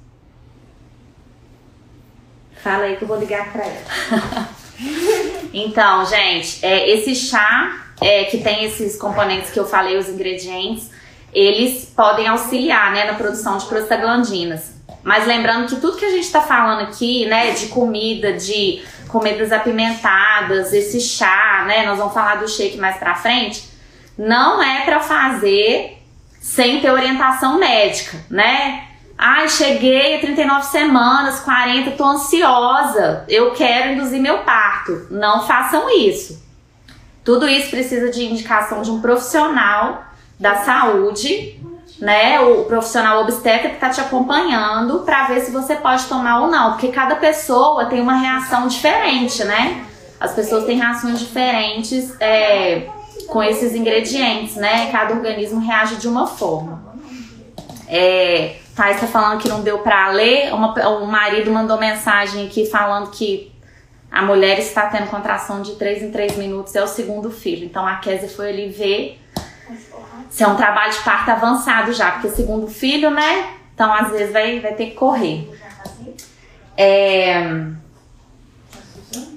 Fala 2.57 2.85
aí 2.85 2.97
que 2.97 3.03
eu 3.03 3.09
vou 3.09 3.19
ligar 3.19 3.53
pra 3.53 3.65
ela. 3.65 4.49
Então, 5.55 6.05
gente, 6.07 6.65
é, 6.65 6.91
esse 6.91 7.15
chá 7.15 7.93
é, 8.01 8.25
que 8.25 8.38
tem 8.38 8.65
esses 8.65 8.97
componentes 8.97 9.51
que 9.51 9.61
eu 9.61 9.67
falei, 9.67 9.99
os 9.99 10.09
ingredientes, 10.09 10.91
eles 11.33 11.87
podem 11.97 12.29
auxiliar 12.29 12.92
né, 12.92 13.05
na 13.05 13.14
produção 13.14 13.57
de 13.57 13.66
prostaglandinas. 13.66 14.73
Mas 15.03 15.27
lembrando 15.27 15.68
que 15.68 15.81
tudo 15.81 15.97
que 15.97 16.05
a 16.05 16.11
gente 16.11 16.25
está 16.25 16.40
falando 16.40 16.83
aqui, 16.83 17.27
né, 17.27 17.51
de 17.53 17.66
comida, 17.66 18.33
de 18.35 18.83
comidas 19.09 19.51
apimentadas, 19.51 20.73
esse 20.73 21.01
chá, 21.01 21.64
né, 21.66 21.85
nós 21.85 21.99
vamos 21.99 22.14
falar 22.14 22.37
do 22.37 22.49
shake 22.49 22.79
mais 22.79 22.97
pra 22.97 23.14
frente, 23.14 23.64
não 24.16 24.62
é 24.62 24.85
para 24.85 25.01
fazer 25.01 25.99
sem 26.40 26.81
ter 26.81 26.90
orientação 26.90 27.59
médica, 27.59 28.18
né? 28.31 28.88
Ai, 29.16 29.49
cheguei 29.49 30.16
a 30.16 30.21
39 30.21 30.66
semanas, 30.66 31.40
40, 31.40 31.92
tô 31.92 32.05
ansiosa, 32.05 33.25
eu 33.29 33.53
quero 33.53 33.92
induzir 33.92 34.21
meu 34.21 34.38
parto. 34.38 35.07
Não 35.11 35.47
façam 35.47 35.88
isso. 35.88 36.42
Tudo 37.25 37.49
isso 37.49 37.71
precisa 37.71 38.11
de 38.11 38.25
indicação 38.25 38.83
de 38.83 38.90
um 38.90 39.01
profissional 39.01 40.05
da 40.43 40.57
saúde, 40.57 41.57
né? 42.01 42.41
O 42.41 42.65
profissional 42.65 43.23
obstetra 43.23 43.71
que 43.71 43.77
tá 43.77 43.89
te 43.91 44.01
acompanhando 44.01 44.99
para 45.01 45.29
ver 45.29 45.41
se 45.41 45.53
você 45.53 45.77
pode 45.77 46.05
tomar 46.07 46.41
ou 46.41 46.49
não, 46.49 46.73
porque 46.73 46.89
cada 46.89 47.15
pessoa 47.15 47.87
tem 47.87 48.01
uma 48.01 48.17
reação 48.17 48.67
diferente, 48.67 49.45
né? 49.45 49.87
As 50.19 50.35
pessoas 50.35 50.65
têm 50.65 50.77
reações 50.79 51.21
diferentes 51.21 52.13
é, 52.21 52.89
com 53.29 53.41
esses 53.41 53.73
ingredientes, 53.73 54.57
né? 54.57 54.91
Cada 54.91 55.15
organismo 55.15 55.61
reage 55.61 55.95
de 55.97 56.09
uma 56.09 56.27
forma. 56.27 56.93
É, 57.87 58.57
Thais 58.75 59.01
tá 59.01 59.07
falando 59.07 59.41
que 59.41 59.49
não 59.49 59.61
deu 59.61 59.79
pra 59.79 60.09
ler. 60.09 60.53
Uma, 60.53 60.75
o 60.89 61.07
marido 61.07 61.53
mandou 61.53 61.79
mensagem 61.79 62.47
aqui 62.47 62.67
falando 62.67 63.11
que 63.11 63.53
a 64.11 64.23
mulher 64.23 64.59
está 64.59 64.89
tendo 64.89 65.09
contração 65.09 65.63
de 65.63 65.77
3 65.77 66.03
em 66.03 66.11
3 66.11 66.37
minutos, 66.37 66.75
é 66.75 66.83
o 66.83 66.89
segundo 66.89 67.31
filho. 67.31 67.65
Então 67.65 67.87
a 67.87 67.97
Kézia 67.97 68.29
foi 68.29 68.49
ali 68.49 68.69
ver 68.69 69.22
se 70.33 70.42
é 70.42 70.49
um 70.49 70.57
trabalho 70.57 70.92
de 70.92 70.99
parto 71.01 71.31
avançado 71.31 71.92
já, 71.92 72.12
porque 72.12 72.31
segundo 72.31 72.66
filho, 72.66 73.11
né? 73.11 73.51
Então 73.75 73.92
às 73.92 74.11
vezes 74.11 74.33
vai, 74.33 74.59
vai 74.61 74.73
ter 74.73 74.87
que 74.87 74.95
correr. 74.95 75.49
É, 76.77 77.66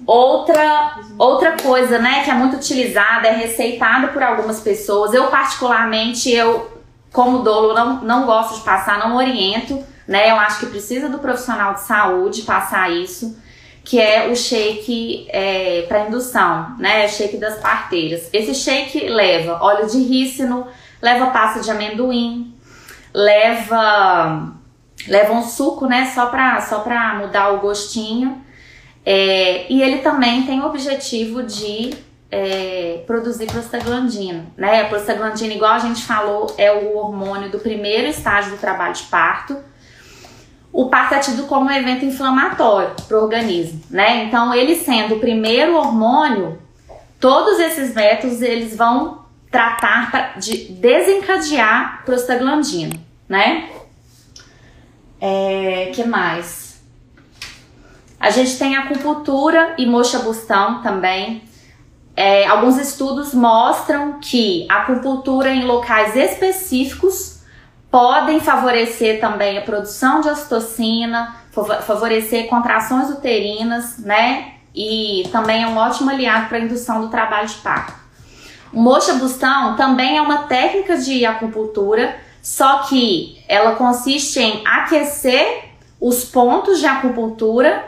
Outra, 0.06 1.00
outra 1.18 1.54
coisa, 1.54 1.98
né, 1.98 2.24
que 2.24 2.30
é 2.30 2.34
muito 2.36 2.58
utilizada, 2.58 3.28
é 3.28 3.32
receitada 3.32 4.10
por 4.10 4.22
algumas 4.22 4.60
pessoas. 4.60 5.14
Eu, 5.16 5.28
particularmente, 5.28 6.32
eu, 6.32 6.72
como 7.12 7.40
dolo, 7.40 7.74
não, 7.74 8.02
não 8.02 8.26
gosto 8.26 8.60
de 8.60 8.62
passar, 8.62 9.00
não 9.00 9.16
oriento, 9.16 9.84
né? 10.08 10.30
Eu 10.30 10.36
acho 10.36 10.60
que 10.60 10.68
precisa 10.68 11.10
do 11.10 11.18
profissional 11.18 11.74
de 11.74 11.82
saúde 11.82 12.44
passar 12.44 12.92
isso, 12.92 13.36
que 13.84 14.00
é 14.00 14.28
o 14.28 14.36
shake 14.36 15.28
é, 15.30 15.86
para 15.88 16.08
indução, 16.08 16.76
né? 16.78 17.08
Shake 17.08 17.38
das 17.38 17.58
parteiras. 17.58 18.30
Esse 18.32 18.54
shake 18.54 19.10
leva 19.10 19.58
óleo 19.60 19.88
de 19.88 20.04
rícino, 20.04 20.68
leva 21.06 21.28
pasta 21.28 21.60
de 21.60 21.70
amendoim, 21.70 22.52
leva 23.14 24.54
leva 25.08 25.34
um 25.34 25.44
suco, 25.44 25.86
né? 25.86 26.12
Só 26.16 26.26
para 26.26 26.60
só 26.62 26.80
para 26.80 27.14
mudar 27.20 27.52
o 27.52 27.60
gostinho. 27.60 28.44
É, 29.06 29.72
e 29.72 29.84
ele 29.84 30.00
também 30.00 30.48
tem 30.48 30.62
o 30.62 30.66
objetivo 30.66 31.44
de 31.44 31.94
é, 32.32 33.04
produzir 33.06 33.46
prostaglandina, 33.46 34.48
né? 34.58 34.82
A 34.82 34.86
prostaglandina, 34.86 35.54
igual 35.54 35.74
a 35.74 35.80
gente 35.80 36.04
falou, 36.04 36.52
é 36.58 36.72
o 36.72 36.98
hormônio 36.98 37.52
do 37.52 37.60
primeiro 37.60 38.08
estágio 38.08 38.54
do 38.54 38.58
trabalho 38.58 38.96
de 38.96 39.04
parto. 39.04 39.58
O 40.74 40.90
parto 40.90 41.14
é 41.14 41.20
tido 41.20 41.44
como 41.44 41.68
um 41.68 41.72
evento 41.72 42.04
inflamatório 42.04 42.96
para 43.08 43.16
o 43.16 43.22
organismo, 43.22 43.80
né? 43.92 44.24
Então, 44.24 44.56
ele 44.56 44.76
sendo 44.76 45.16
o 45.16 45.20
primeiro 45.20 45.76
hormônio, 45.76 46.58
todos 47.20 47.60
esses 47.60 47.94
métodos 47.94 48.42
eles 48.42 48.76
vão 48.76 49.25
tratar 49.56 50.12
pra, 50.12 50.22
de 50.38 50.74
desencadear 50.74 52.04
prostaglandina, 52.04 52.94
né? 53.30 53.70
É, 55.22 55.92
que 55.96 56.04
mais? 56.04 56.84
A 58.20 58.30
gente 58.32 58.60
tem 58.60 58.76
acupuntura 58.76 59.76
e 59.78 59.86
mocha 59.86 60.20
bustão 60.20 60.82
também. 60.82 61.42
É, 62.18 62.46
alguns 62.48 62.78
estudos 62.78 63.34
mostram 63.34 64.20
que 64.20 64.68
a 64.70 64.80
acupuntura 64.80 65.50
em 65.54 65.64
locais 65.64 66.18
específicos 66.18 67.40
podem 67.90 68.42
favorecer 68.42 69.22
também 69.22 69.58
a 69.58 69.62
produção 69.62 70.20
de 70.20 70.28
ocitocina, 70.28 71.34
favorecer 71.88 72.48
contrações 72.50 73.10
uterinas, 73.10 74.00
né? 74.00 74.56
E 74.76 75.30
também 75.32 75.64
é 75.64 75.68
um 75.68 75.78
ótimo 75.78 76.10
aliado 76.10 76.50
para 76.50 76.58
a 76.58 76.62
indução 76.62 77.00
do 77.00 77.08
trabalho 77.08 77.48
de 77.48 77.56
parto. 77.56 78.05
O 78.74 78.82
mocha 78.82 79.14
bustão 79.14 79.76
também 79.76 80.18
é 80.18 80.22
uma 80.22 80.44
técnica 80.44 80.98
de 80.98 81.26
acupuntura, 81.26 82.16
só 82.42 82.80
que 82.80 83.44
ela 83.48 83.76
consiste 83.76 84.40
em 84.40 84.62
aquecer 84.66 85.70
os 86.00 86.26
pontos 86.26 86.80
de 86.80 86.86
acupuntura 86.86 87.84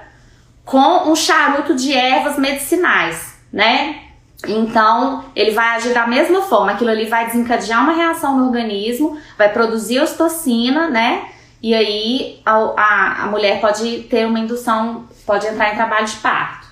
com 0.63 1.09
um 1.09 1.15
charuto 1.15 1.75
de 1.75 1.93
ervas 1.93 2.37
medicinais, 2.37 3.39
né? 3.51 4.01
Então, 4.47 5.25
ele 5.35 5.51
vai 5.51 5.75
agir 5.75 5.93
da 5.93 6.05
mesma 6.05 6.41
forma, 6.41 6.71
aquilo 6.71 6.91
ali 6.91 7.05
vai 7.05 7.25
desencadear 7.25 7.81
uma 7.83 7.93
reação 7.93 8.37
no 8.37 8.45
organismo, 8.45 9.17
vai 9.37 9.51
produzir 9.51 9.99
ocitocina, 9.99 10.89
né? 10.89 11.29
E 11.61 11.73
aí 11.73 12.41
a, 12.45 12.53
a, 12.53 13.23
a 13.23 13.27
mulher 13.27 13.59
pode 13.59 14.03
ter 14.03 14.27
uma 14.27 14.39
indução, 14.39 15.07
pode 15.25 15.47
entrar 15.47 15.73
em 15.73 15.75
trabalho 15.75 16.05
de 16.05 16.15
parto. 16.17 16.67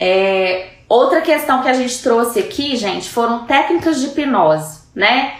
É, 0.00 0.77
outra 0.88 1.20
questão 1.20 1.62
que 1.62 1.68
a 1.68 1.74
gente 1.74 2.02
trouxe 2.02 2.38
aqui, 2.38 2.76
gente, 2.76 3.08
foram 3.10 3.44
técnicas 3.44 4.00
de 4.00 4.06
hipnose, 4.06 4.80
né? 4.94 5.34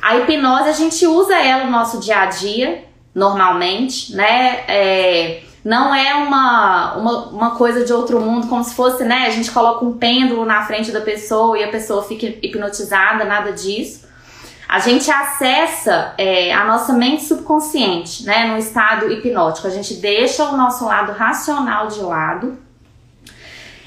A 0.00 0.16
hipnose 0.16 0.68
a 0.68 0.72
gente 0.72 1.06
usa 1.06 1.36
ela 1.36 1.64
no 1.64 1.70
nosso 1.70 2.00
dia 2.00 2.20
a 2.20 2.26
dia, 2.26 2.84
normalmente, 3.14 4.14
né? 4.14 4.64
É, 4.68 5.42
não 5.64 5.94
é 5.94 6.14
uma, 6.14 6.96
uma, 6.96 7.26
uma 7.28 7.50
coisa 7.52 7.84
de 7.84 7.92
outro 7.92 8.20
mundo, 8.20 8.48
como 8.48 8.64
se 8.64 8.74
fosse, 8.74 9.04
né? 9.04 9.26
A 9.26 9.30
gente 9.30 9.50
coloca 9.50 9.84
um 9.84 9.92
pêndulo 9.92 10.44
na 10.44 10.64
frente 10.64 10.90
da 10.90 11.00
pessoa 11.00 11.56
e 11.58 11.62
a 11.62 11.68
pessoa 11.68 12.02
fica 12.02 12.26
hipnotizada, 12.26 13.24
nada 13.24 13.52
disso. 13.52 14.10
A 14.68 14.78
gente 14.78 15.10
acessa 15.10 16.14
é, 16.16 16.52
a 16.52 16.64
nossa 16.64 16.94
mente 16.94 17.24
subconsciente, 17.24 18.24
né? 18.24 18.46
No 18.46 18.56
estado 18.56 19.12
hipnótico. 19.12 19.66
A 19.66 19.70
gente 19.70 19.94
deixa 19.94 20.48
o 20.48 20.56
nosso 20.56 20.84
lado 20.84 21.12
racional 21.12 21.88
de 21.88 22.00
lado 22.00 22.58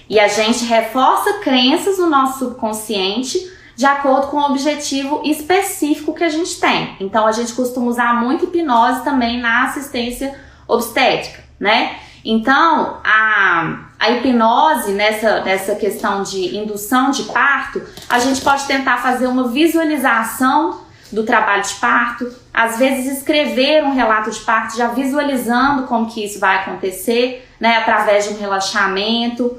e 0.10 0.20
a 0.20 0.28
gente 0.28 0.66
reforça 0.66 1.40
crenças 1.40 1.98
no 1.98 2.10
nosso 2.10 2.40
subconsciente 2.40 3.54
de 3.76 3.86
acordo 3.86 4.28
com 4.28 4.38
o 4.38 4.46
objetivo 4.46 5.22
específico 5.26 6.14
que 6.14 6.24
a 6.24 6.30
gente 6.30 6.60
tem. 6.60 6.96
Então 7.00 7.28
a 7.28 7.32
gente 7.32 7.54
costuma 7.54 7.88
usar 7.88 8.22
muito 8.22 8.46
hipnose 8.46 9.04
também 9.04 9.40
na 9.40 9.66
assistência 9.66 10.34
obstétrica 10.68 11.46
né? 11.60 11.96
Então, 12.24 12.98
a, 13.04 13.86
a 14.00 14.10
hipnose 14.12 14.92
nessa, 14.92 15.42
nessa 15.42 15.76
questão 15.76 16.24
de 16.24 16.58
indução 16.58 17.12
de 17.12 17.24
parto, 17.24 17.82
a 18.10 18.20
gente 18.20 18.42
pode 18.42 18.66
tentar 18.66 18.98
fazer 18.98 19.28
uma 19.28 19.48
visualização 19.48 20.82
do 21.12 21.24
trabalho 21.24 21.62
de 21.62 21.76
parto, 21.76 22.34
às 22.52 22.80
vezes 22.80 23.20
escrever 23.20 23.84
um 23.84 23.94
relato 23.94 24.32
de 24.32 24.40
parto 24.40 24.76
já 24.76 24.88
visualizando 24.88 25.84
como 25.84 26.10
que 26.10 26.26
isso 26.26 26.40
vai 26.40 26.58
acontecer, 26.58 27.48
né, 27.60 27.78
através 27.78 28.28
de 28.28 28.34
um 28.34 28.40
relaxamento 28.40 29.56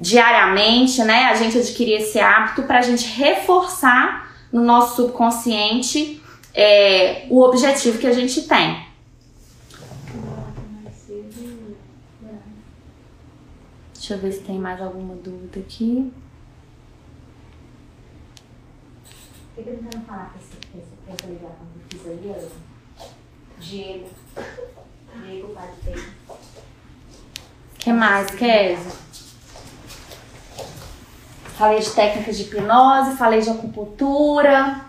diariamente, 0.00 1.02
né, 1.04 1.24
a 1.26 1.34
gente 1.34 1.58
adquirir 1.58 2.00
esse 2.00 2.18
hábito 2.18 2.62
para 2.62 2.78
a 2.78 2.82
gente 2.82 3.06
reforçar 3.06 4.34
no 4.50 4.62
nosso 4.62 4.96
subconsciente 4.96 6.22
é, 6.54 7.26
o 7.28 7.42
objetivo 7.42 7.98
que 7.98 8.06
a 8.06 8.12
gente 8.12 8.42
tem. 8.42 8.88
Deixa 13.92 14.14
eu 14.14 14.18
ver 14.18 14.32
se 14.32 14.40
tem 14.40 14.58
mais 14.58 14.80
alguma 14.80 15.14
dúvida 15.14 15.60
aqui. 15.60 16.10
Tentando 19.54 20.04
falar 20.06 20.32
com 20.32 20.38
essa 20.38 20.56
fiz 21.90 22.06
ali, 22.06 22.18
Diego. 23.58 24.10
Diego, 25.22 25.48
pai 25.54 25.74
O 26.28 27.78
que 27.78 27.92
mais, 27.92 28.30
Kézia? 28.30 29.09
Falei 31.60 31.80
de 31.80 31.90
técnicas 31.90 32.38
de 32.38 32.44
hipnose, 32.44 33.18
falei 33.18 33.42
de 33.42 33.50
acupuntura, 33.50 34.80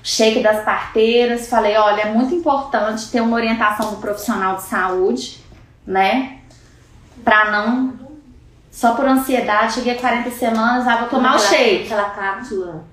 shake 0.00 0.44
das 0.44 0.64
parteiras. 0.64 1.48
Falei, 1.48 1.76
olha, 1.76 2.02
é 2.02 2.14
muito 2.14 2.32
importante 2.32 3.10
ter 3.10 3.20
uma 3.20 3.34
orientação 3.34 3.90
do 3.90 3.96
profissional 3.96 4.54
de 4.54 4.62
saúde, 4.62 5.42
né? 5.84 6.38
Para 7.24 7.50
não 7.50 7.98
só 8.70 8.94
por 8.94 9.04
ansiedade, 9.04 9.72
cheguei 9.72 9.96
a 9.96 10.00
40 10.00 10.30
semanas, 10.30 10.86
ah, 10.86 10.98
vou 10.98 11.08
tomar 11.08 11.34
o 11.34 11.38
shake. 11.40 11.86
Aquela 11.86 12.10
cápsula. 12.10 12.84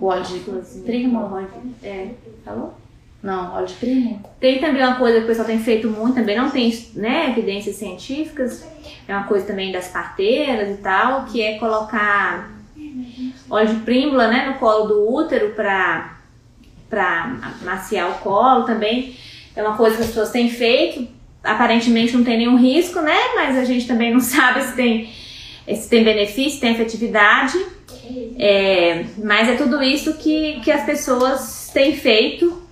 O 0.00 0.06
óleo 0.06 0.22
de? 0.22 0.42
É. 1.82 2.14
Falou? 2.42 2.74
Não, 3.24 3.54
óleo 3.54 3.66
de 3.66 3.72
primo. 3.72 4.22
Tem 4.38 4.58
também 4.58 4.82
uma 4.82 4.96
coisa 4.96 5.16
que 5.16 5.24
o 5.24 5.26
pessoal 5.26 5.46
tem 5.46 5.58
feito 5.58 5.88
muito, 5.88 6.16
também 6.16 6.36
não 6.36 6.50
tem 6.50 6.70
né, 6.94 7.30
evidências 7.30 7.76
científicas, 7.76 8.68
é 9.08 9.16
uma 9.16 9.24
coisa 9.24 9.46
também 9.46 9.72
das 9.72 9.88
parteiras 9.88 10.68
e 10.68 10.82
tal, 10.82 11.24
que 11.24 11.40
é 11.40 11.56
colocar 11.56 12.50
óleo 13.48 13.68
de 13.68 13.76
prímula 13.76 14.28
né, 14.28 14.50
no 14.50 14.58
colo 14.58 14.88
do 14.88 15.10
útero 15.10 15.54
para 15.54 16.18
maciar 17.62 18.10
o 18.10 18.18
colo 18.18 18.64
também. 18.64 19.16
É 19.56 19.62
uma 19.62 19.74
coisa 19.74 19.96
que 19.96 20.02
as 20.02 20.08
pessoas 20.08 20.30
têm 20.30 20.50
feito, 20.50 21.08
aparentemente 21.42 22.14
não 22.14 22.24
tem 22.24 22.36
nenhum 22.36 22.58
risco, 22.58 23.00
né? 23.00 23.16
Mas 23.34 23.56
a 23.56 23.64
gente 23.64 23.86
também 23.86 24.12
não 24.12 24.20
sabe 24.20 24.60
se 24.60 24.76
tem, 24.76 25.08
se 25.74 25.88
tem 25.88 26.04
benefício, 26.04 26.56
se 26.56 26.60
tem 26.60 26.72
efetividade. 26.72 27.56
É, 28.38 29.06
mas 29.16 29.48
é 29.48 29.54
tudo 29.56 29.82
isso 29.82 30.18
que, 30.18 30.60
que 30.60 30.70
as 30.70 30.84
pessoas 30.84 31.70
têm 31.72 31.96
feito, 31.96 32.63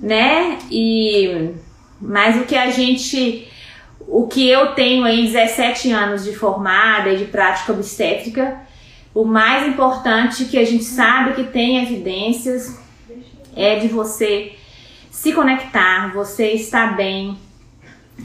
né? 0.00 0.58
E 0.70 1.54
mas 2.00 2.40
o 2.40 2.46
que 2.46 2.56
a 2.56 2.70
gente, 2.70 3.46
o 4.00 4.26
que 4.26 4.48
eu 4.48 4.74
tenho 4.74 5.04
aí 5.04 5.26
17 5.26 5.92
anos 5.92 6.24
de 6.24 6.34
formada 6.34 7.10
e 7.10 7.18
de 7.18 7.26
prática 7.26 7.72
obstétrica, 7.72 8.58
o 9.14 9.24
mais 9.24 9.68
importante 9.68 10.46
que 10.46 10.56
a 10.56 10.64
gente 10.64 10.84
sabe 10.84 11.34
que 11.34 11.44
tem 11.44 11.82
evidências 11.82 12.80
é 13.54 13.78
de 13.78 13.88
você 13.88 14.54
se 15.10 15.32
conectar, 15.32 16.12
você 16.14 16.52
estar 16.52 16.96
bem, 16.96 17.36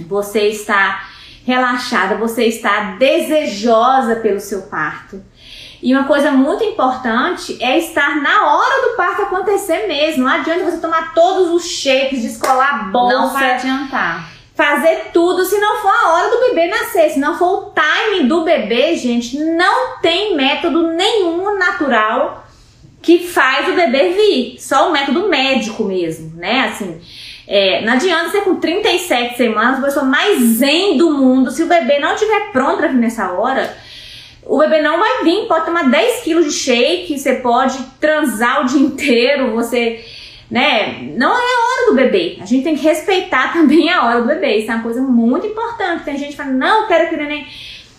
você 0.08 0.48
está 0.48 1.10
relaxada, 1.46 2.16
você 2.16 2.46
está 2.46 2.96
desejosa 2.98 4.16
pelo 4.18 4.40
seu 4.40 4.64
parto. 4.64 5.22
E 5.86 5.94
uma 5.94 6.06
coisa 6.06 6.32
muito 6.32 6.64
importante 6.64 7.56
é 7.62 7.78
estar 7.78 8.20
na 8.20 8.56
hora 8.56 8.90
do 8.90 8.98
parto 8.98 9.22
acontecer 9.22 9.86
mesmo. 9.88 10.24
Não 10.24 10.32
adianta 10.32 10.66
você 10.66 10.78
tomar 10.78 11.14
todos 11.14 11.52
os 11.52 11.64
shakes, 11.64 12.24
descolar 12.24 12.74
a 12.74 12.78
bolsa. 12.86 13.16
Não 13.16 13.30
vai 13.30 13.54
adiantar. 13.54 14.32
Fazer 14.56 15.12
tudo 15.14 15.46
se 15.46 15.60
não 15.60 15.80
for 15.84 15.92
a 15.92 16.14
hora 16.14 16.32
do 16.32 16.40
bebê 16.40 16.66
nascer. 16.70 17.12
Se 17.12 17.20
não 17.20 17.38
for 17.38 17.52
o 17.54 17.62
timing 17.70 18.28
do 18.28 18.44
bebê, 18.44 18.96
gente, 18.96 19.38
não 19.38 20.00
tem 20.02 20.36
método 20.36 20.92
nenhum 20.94 21.56
natural 21.56 22.48
que 23.00 23.28
faz 23.28 23.70
o 23.70 23.74
bebê 23.74 24.10
vir. 24.10 24.56
Só 24.60 24.90
o 24.90 24.92
método 24.92 25.30
médico 25.30 25.84
mesmo, 25.84 26.36
né? 26.36 26.62
Assim, 26.62 27.00
é, 27.48 27.86
não 27.86 27.94
adianta 27.94 28.32
ser 28.32 28.42
com 28.42 28.56
37 28.56 29.38
semanas, 29.38 29.78
a 29.78 29.86
pessoa 29.86 30.04
mais 30.04 30.40
zen 30.40 30.98
do 30.98 31.12
mundo. 31.12 31.52
Se 31.52 31.62
o 31.62 31.68
bebê 31.68 32.00
não 32.00 32.16
estiver 32.16 32.52
pronto 32.52 32.78
para 32.78 32.88
vir 32.88 32.98
nessa 32.98 33.34
hora, 33.34 33.85
o 34.46 34.58
bebê 34.60 34.82
não 34.82 35.00
vai 35.00 35.24
vir. 35.24 35.48
Pode 35.48 35.66
tomar 35.66 35.90
10 35.90 36.24
quilos 36.24 36.46
de 36.46 36.52
shake, 36.52 37.18
você 37.18 37.36
pode 37.36 37.78
transar 38.00 38.62
o 38.62 38.66
dia 38.66 38.80
inteiro, 38.80 39.52
você 39.52 40.04
né? 40.50 41.12
Não 41.18 41.32
é 41.32 41.42
a 41.42 41.66
hora 41.66 41.90
do 41.90 41.96
bebê. 41.96 42.38
A 42.40 42.46
gente 42.46 42.64
tem 42.64 42.76
que 42.76 42.84
respeitar 42.84 43.52
também 43.54 43.90
a 43.90 44.04
hora 44.04 44.22
do 44.22 44.28
bebê. 44.28 44.58
Isso 44.58 44.72
é 44.72 44.76
uma 44.76 44.84
coisa 44.84 45.02
muito 45.02 45.48
importante. 45.48 46.04
Tem 46.04 46.18
gente 46.18 46.32
que 46.32 46.38
fala, 46.38 46.52
não, 46.52 46.82
eu 46.82 46.88
quero 46.88 47.10
que 47.10 47.16
o 47.16 47.18
neném. 47.18 47.48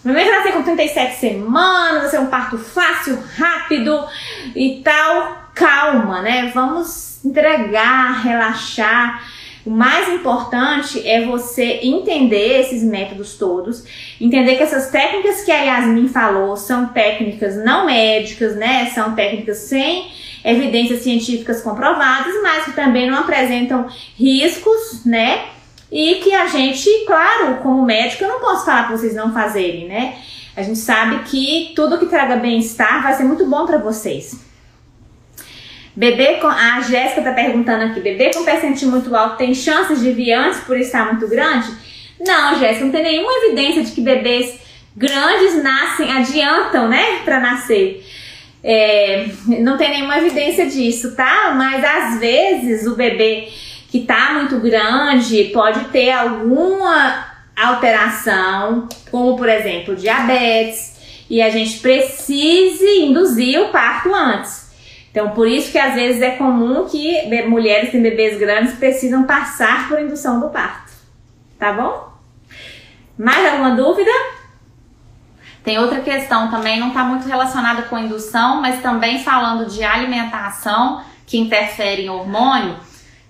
Meu 0.04 0.14
vai 0.14 0.30
nascer 0.30 0.52
com 0.52 0.62
37 0.62 1.16
semanas, 1.16 2.02
vai 2.02 2.11
ser 2.11 2.20
um 2.20 2.26
parto 2.26 2.56
fácil, 2.56 3.18
rápido 3.37 4.06
e 4.54 4.80
tal. 4.85 5.50
Calma, 5.52 6.22
né? 6.22 6.52
Vamos 6.54 7.24
entregar, 7.24 8.22
relaxar. 8.22 9.20
O 9.66 9.70
mais 9.70 10.09
importante 10.09 11.05
é 11.05 11.26
você 11.26 11.81
entender 11.83 12.61
esses 12.61 12.85
métodos 12.85 13.37
todos, 13.37 13.83
entender 14.20 14.55
que 14.55 14.62
essas 14.62 14.90
técnicas 14.92 15.42
que 15.42 15.50
a 15.50 15.61
Yasmin 15.61 16.07
falou 16.07 16.57
são 16.57 16.87
técnicas 16.87 17.57
não 17.57 17.85
médicas, 17.85 18.55
né? 18.55 18.87
São 18.94 19.16
técnicas 19.16 19.59
sem 19.59 20.07
evidências 20.44 21.00
científicas 21.00 21.62
comprovadas, 21.62 22.33
mas 22.44 22.66
que 22.66 22.72
também 22.74 23.11
não 23.11 23.18
apresentam 23.18 23.88
riscos, 24.16 25.05
né? 25.05 25.46
E 25.90 26.20
que 26.22 26.33
a 26.33 26.46
gente, 26.46 26.88
claro, 27.05 27.57
como 27.57 27.85
médico, 27.85 28.22
eu 28.22 28.29
não 28.29 28.40
posso 28.40 28.64
falar 28.64 28.87
para 28.87 28.96
vocês 28.96 29.16
não 29.16 29.33
fazerem, 29.33 29.88
né? 29.88 30.16
A 30.57 30.62
gente 30.62 30.79
sabe 30.79 31.24
que 31.24 31.72
tudo 31.74 31.98
que 31.98 32.07
traga 32.07 32.37
bem-estar 32.37 33.02
vai 33.02 33.14
ser 33.14 33.24
muito 33.24 33.44
bom 33.46 33.66
para 33.66 33.79
vocês. 33.79 34.45
Bebê 35.96 36.35
com. 36.35 36.46
A 36.46 36.82
Jéssica 36.82 37.22
tá 37.22 37.32
perguntando 37.32 37.85
aqui: 37.85 38.00
bebê 38.00 38.30
com 38.32 38.44
percentil 38.44 38.90
muito 38.90 39.16
alto 39.16 39.38
tem 39.38 39.54
chances 39.54 40.00
de 40.00 40.12
vir 40.12 40.35
antes 40.35 40.61
por 40.61 40.76
estar 40.78 41.06
muito 41.06 41.26
grande? 41.26 41.72
Não, 42.20 42.59
Jéssica, 42.59 42.85
não 42.85 42.92
tem 42.92 43.02
nenhuma 43.02 43.32
evidência 43.44 43.82
de 43.82 43.92
que 43.92 44.02
bebês 44.02 44.59
grandes 44.94 45.62
nascem, 45.62 46.11
adiantam, 46.12 46.88
né, 46.88 47.20
para 47.24 47.40
nascer. 47.40 48.04
É, 48.62 49.26
não 49.46 49.76
tem 49.76 49.90
nenhuma 49.90 50.18
evidência 50.18 50.66
disso, 50.66 51.14
tá? 51.14 51.54
Mas 51.56 51.85
às 51.85 52.20
vezes 52.20 52.87
o 52.87 52.96
bebê 52.96 53.48
que 53.90 54.00
tá 54.00 54.32
muito 54.35 54.59
grande 54.59 55.44
pode 55.44 55.85
ter 55.87 56.11
alguma 56.11 57.26
alteração, 57.56 58.88
como 59.11 59.37
por 59.37 59.48
exemplo 59.48 59.94
diabetes, 59.94 60.96
e 61.30 61.40
a 61.40 61.48
gente 61.48 61.78
precise 61.78 63.00
induzir 63.00 63.61
o 63.61 63.68
parto 63.68 64.12
antes. 64.14 64.65
Então, 65.16 65.31
por 65.31 65.48
isso 65.48 65.72
que 65.72 65.79
às 65.79 65.94
vezes 65.94 66.20
é 66.20 66.33
comum 66.33 66.85
que 66.85 67.22
mulheres 67.48 67.90
com 67.90 68.02
bebês 68.02 68.38
grandes 68.38 68.74
precisam 68.74 69.24
passar 69.24 69.88
por 69.88 69.98
indução 69.98 70.40
do 70.40 70.50
parto. 70.50 70.92
Tá 71.59 71.72
bom? 71.72 72.12
Mais 73.16 73.50
alguma 73.50 73.70
dúvida? 73.74 74.11
Tem 75.64 75.79
outra 75.79 76.02
questão 76.02 76.50
também, 76.50 76.79
não 76.79 76.88
está 76.88 77.02
muito 77.02 77.26
relacionada 77.26 77.85
com 77.85 77.98
indução, 77.98 78.61
mas 78.61 78.83
também 78.83 79.24
falando 79.24 79.70
de 79.70 79.83
alimentação 79.83 81.02
que 81.26 81.38
interfere 81.38 82.05
em 82.05 82.11
hormônio. 82.11 82.76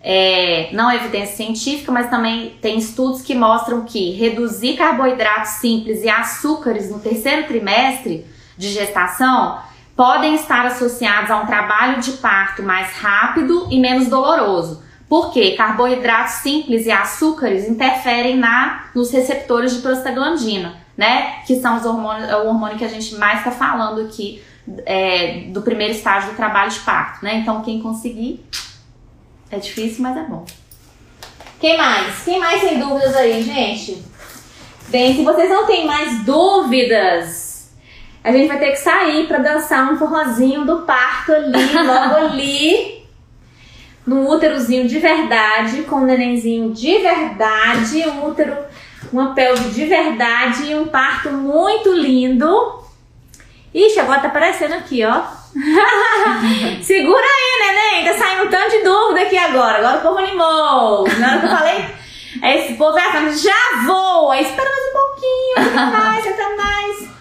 É, 0.02 0.70
não 0.72 0.90
é 0.90 0.96
evidência 0.96 1.36
científica, 1.36 1.92
mas 1.92 2.10
também 2.10 2.58
tem 2.60 2.78
estudos 2.78 3.22
que 3.22 3.32
mostram 3.32 3.84
que 3.84 4.10
reduzir 4.10 4.76
carboidratos 4.76 5.52
simples 5.60 6.02
e 6.02 6.08
açúcares 6.08 6.90
no 6.90 6.98
terceiro 6.98 7.46
trimestre 7.46 8.26
de 8.58 8.72
gestação 8.72 9.60
podem 9.96 10.34
estar 10.34 10.66
associados 10.66 11.30
a 11.30 11.38
um 11.38 11.46
trabalho 11.46 12.00
de 12.00 12.12
parto 12.12 12.62
mais 12.62 12.92
rápido 12.92 13.66
e 13.70 13.80
menos 13.80 14.08
doloroso. 14.08 14.84
Porque 15.08 15.52
carboidratos 15.52 16.34
simples 16.34 16.84
e 16.84 16.90
açúcares 16.90 17.68
interferem 17.68 18.36
na, 18.36 18.86
nos 18.94 19.10
receptores 19.10 19.74
de 19.74 19.80
prostaglandina, 19.80 20.76
né? 20.96 21.42
Que 21.46 21.60
são 21.60 21.76
os 21.76 21.86
hormônios, 21.86 22.28
é 22.28 22.36
o 22.36 22.48
hormônio 22.48 22.76
que 22.76 22.84
a 22.84 22.88
gente 22.88 23.14
mais 23.14 23.38
está 23.38 23.52
falando 23.52 24.00
aqui 24.02 24.42
é, 24.84 25.44
do 25.48 25.62
primeiro 25.62 25.92
estágio 25.92 26.30
do 26.30 26.36
trabalho 26.36 26.70
de 26.70 26.80
parto, 26.80 27.24
né? 27.24 27.36
Então 27.36 27.62
quem 27.62 27.80
conseguir 27.80 28.44
é 29.50 29.58
difícil, 29.58 30.02
mas 30.02 30.16
é 30.16 30.22
bom. 30.22 30.44
Quem 31.60 31.76
mais? 31.78 32.24
Quem 32.24 32.40
mais 32.40 32.60
tem 32.60 32.78
dúvidas 32.78 33.14
aí, 33.14 33.42
gente? 33.42 34.02
Bem, 34.88 35.14
se 35.14 35.22
vocês 35.22 35.48
não 35.48 35.66
têm 35.66 35.86
mais 35.86 36.24
dúvidas, 36.24 37.45
a 38.26 38.32
gente 38.32 38.48
vai 38.48 38.58
ter 38.58 38.72
que 38.72 38.78
sair 38.78 39.28
para 39.28 39.38
dançar 39.38 39.92
um 39.92 39.96
forrozinho 39.96 40.64
do 40.64 40.78
parto 40.78 41.32
ali, 41.32 41.52
logo 41.78 42.16
ali, 42.16 43.06
no 44.04 44.28
úterozinho 44.28 44.88
de 44.88 44.98
verdade, 44.98 45.82
com 45.82 45.98
um 45.98 46.04
nenenzinho 46.04 46.72
de 46.72 46.98
verdade, 46.98 48.04
um 48.08 48.26
útero, 48.26 48.56
uma 49.12 49.32
pelve 49.32 49.68
de 49.68 49.84
verdade 49.84 50.72
e 50.72 50.74
um 50.74 50.88
parto 50.88 51.30
muito 51.30 51.92
lindo. 51.92 52.82
Ixi, 53.72 54.00
agora 54.00 54.18
tá 54.18 54.26
aparecendo 54.26 54.74
aqui, 54.74 55.04
ó. 55.04 55.22
Segura 56.82 57.24
aí, 57.24 58.02
neném, 58.02 58.12
tá 58.12 58.18
saindo 58.18 58.48
um 58.48 58.50
tanto 58.50 58.70
de 58.72 58.82
dúvida 58.82 59.20
aqui 59.20 59.38
agora. 59.38 59.78
Agora 59.78 59.98
o 59.98 60.00
povo 60.00 60.18
animou. 60.18 61.08
Na 61.20 61.28
hora 61.28 61.38
que 61.38 61.46
eu 61.46 61.50
falei, 61.50 61.84
esse 62.42 62.74
povo 62.74 62.92
vai 62.92 63.12
falando, 63.12 63.36
já 63.36 63.84
vou. 63.86 64.32
Aí 64.32 64.42
espera 64.42 64.68
mais 64.68 64.88
um 64.88 64.92
pouquinho, 64.92 65.92
mais, 65.92 66.24
senta 66.24 66.56
mais. 66.56 67.15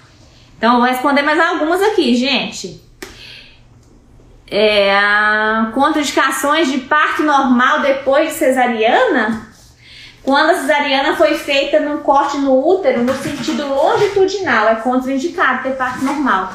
Então, 0.57 0.77
vou 0.77 0.87
responder 0.87 1.21
mais 1.21 1.39
algumas 1.39 1.81
aqui, 1.81 2.15
gente. 2.15 2.81
É, 4.47 4.93
contraindicações 5.73 6.71
de 6.71 6.79
parto 6.79 7.23
normal 7.23 7.81
depois 7.81 8.29
de 8.29 8.35
cesariana? 8.35 9.47
Quando 10.23 10.51
a 10.51 10.55
cesariana 10.55 11.15
foi 11.15 11.35
feita 11.35 11.79
num 11.79 11.97
corte 11.97 12.37
no 12.37 12.67
útero 12.67 13.03
no 13.03 13.13
sentido 13.13 13.67
longitudinal, 13.67 14.67
é 14.67 14.75
contraindicado 14.75 15.63
ter 15.63 15.75
parto 15.75 16.03
normal. 16.03 16.51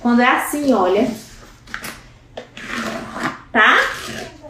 Quando 0.00 0.20
é 0.20 0.28
assim, 0.28 0.74
olha. 0.74 1.08
Tá? 3.52 3.78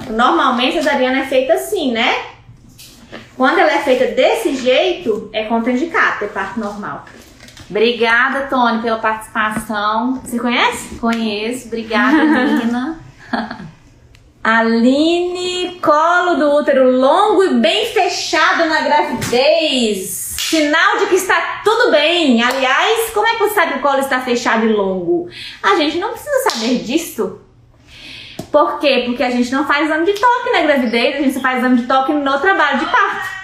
Normalmente 0.09 0.79
a 0.79 0.83
cesariana 0.83 1.21
é 1.21 1.27
feita 1.27 1.53
assim, 1.55 1.93
né? 1.93 2.25
Quando 3.37 3.59
ela 3.59 3.73
é 3.73 3.79
feita 3.81 4.07
desse 4.07 4.57
jeito, 4.57 5.29
é 5.33 5.45
contraindicado 5.45 6.21
ter 6.21 6.29
parto 6.29 6.59
normal. 6.59 7.05
Obrigada, 7.73 8.49
Tony, 8.51 8.83
pela 8.83 8.99
participação. 8.99 10.21
Você 10.23 10.39
conhece? 10.39 10.97
Conheço. 10.97 11.69
Obrigada, 11.69 12.23
Nina. 12.45 13.01
Aline, 14.45 15.81
colo 15.81 16.35
do 16.35 16.51
útero 16.53 16.91
longo 16.91 17.45
e 17.45 17.55
bem 17.55 17.87
fechado 17.87 18.67
na 18.67 18.83
gravidez. 18.83 20.37
Sinal 20.39 20.99
de 20.99 21.07
que 21.07 21.15
está 21.15 21.63
tudo 21.65 21.91
bem. 21.91 22.43
Aliás, 22.43 23.09
como 23.15 23.27
é 23.27 23.37
que 23.37 23.39
você 23.39 23.55
sabe 23.55 23.73
que 23.73 23.79
o 23.79 23.83
colo 23.83 24.01
está 24.01 24.21
fechado 24.21 24.67
e 24.67 24.73
longo? 24.73 25.31
A 25.63 25.77
gente 25.77 25.97
não 25.97 26.11
precisa 26.11 26.51
saber 26.51 26.81
disso. 26.81 27.41
Por 28.51 28.81
quê? 28.81 29.05
Porque 29.07 29.23
a 29.23 29.31
gente 29.31 29.51
não 29.51 29.67
faz 29.67 29.87
exame 29.87 30.05
de 30.05 30.13
toque 30.13 30.51
na 30.51 30.61
gravidez, 30.61 31.17
a 31.17 31.23
gente 31.23 31.41
faz 31.41 31.57
exame 31.57 31.79
de 31.79 31.87
toque 31.87 32.13
no 32.13 32.39
trabalho 32.39 32.81
de 32.81 32.85
parto. 32.85 33.42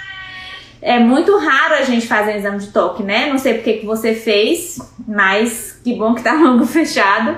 É 0.80 0.98
muito 0.98 1.36
raro 1.36 1.74
a 1.74 1.82
gente 1.82 2.06
fazer 2.06 2.36
exame 2.36 2.58
de 2.58 2.68
toque, 2.68 3.02
né? 3.02 3.26
Não 3.30 3.38
sei 3.38 3.54
porque 3.54 3.74
que 3.74 3.86
você 3.86 4.14
fez, 4.14 4.78
mas 5.06 5.78
que 5.82 5.94
bom 5.94 6.14
que 6.14 6.22
tá 6.22 6.34
longo 6.40 6.64
fechado. 6.64 7.36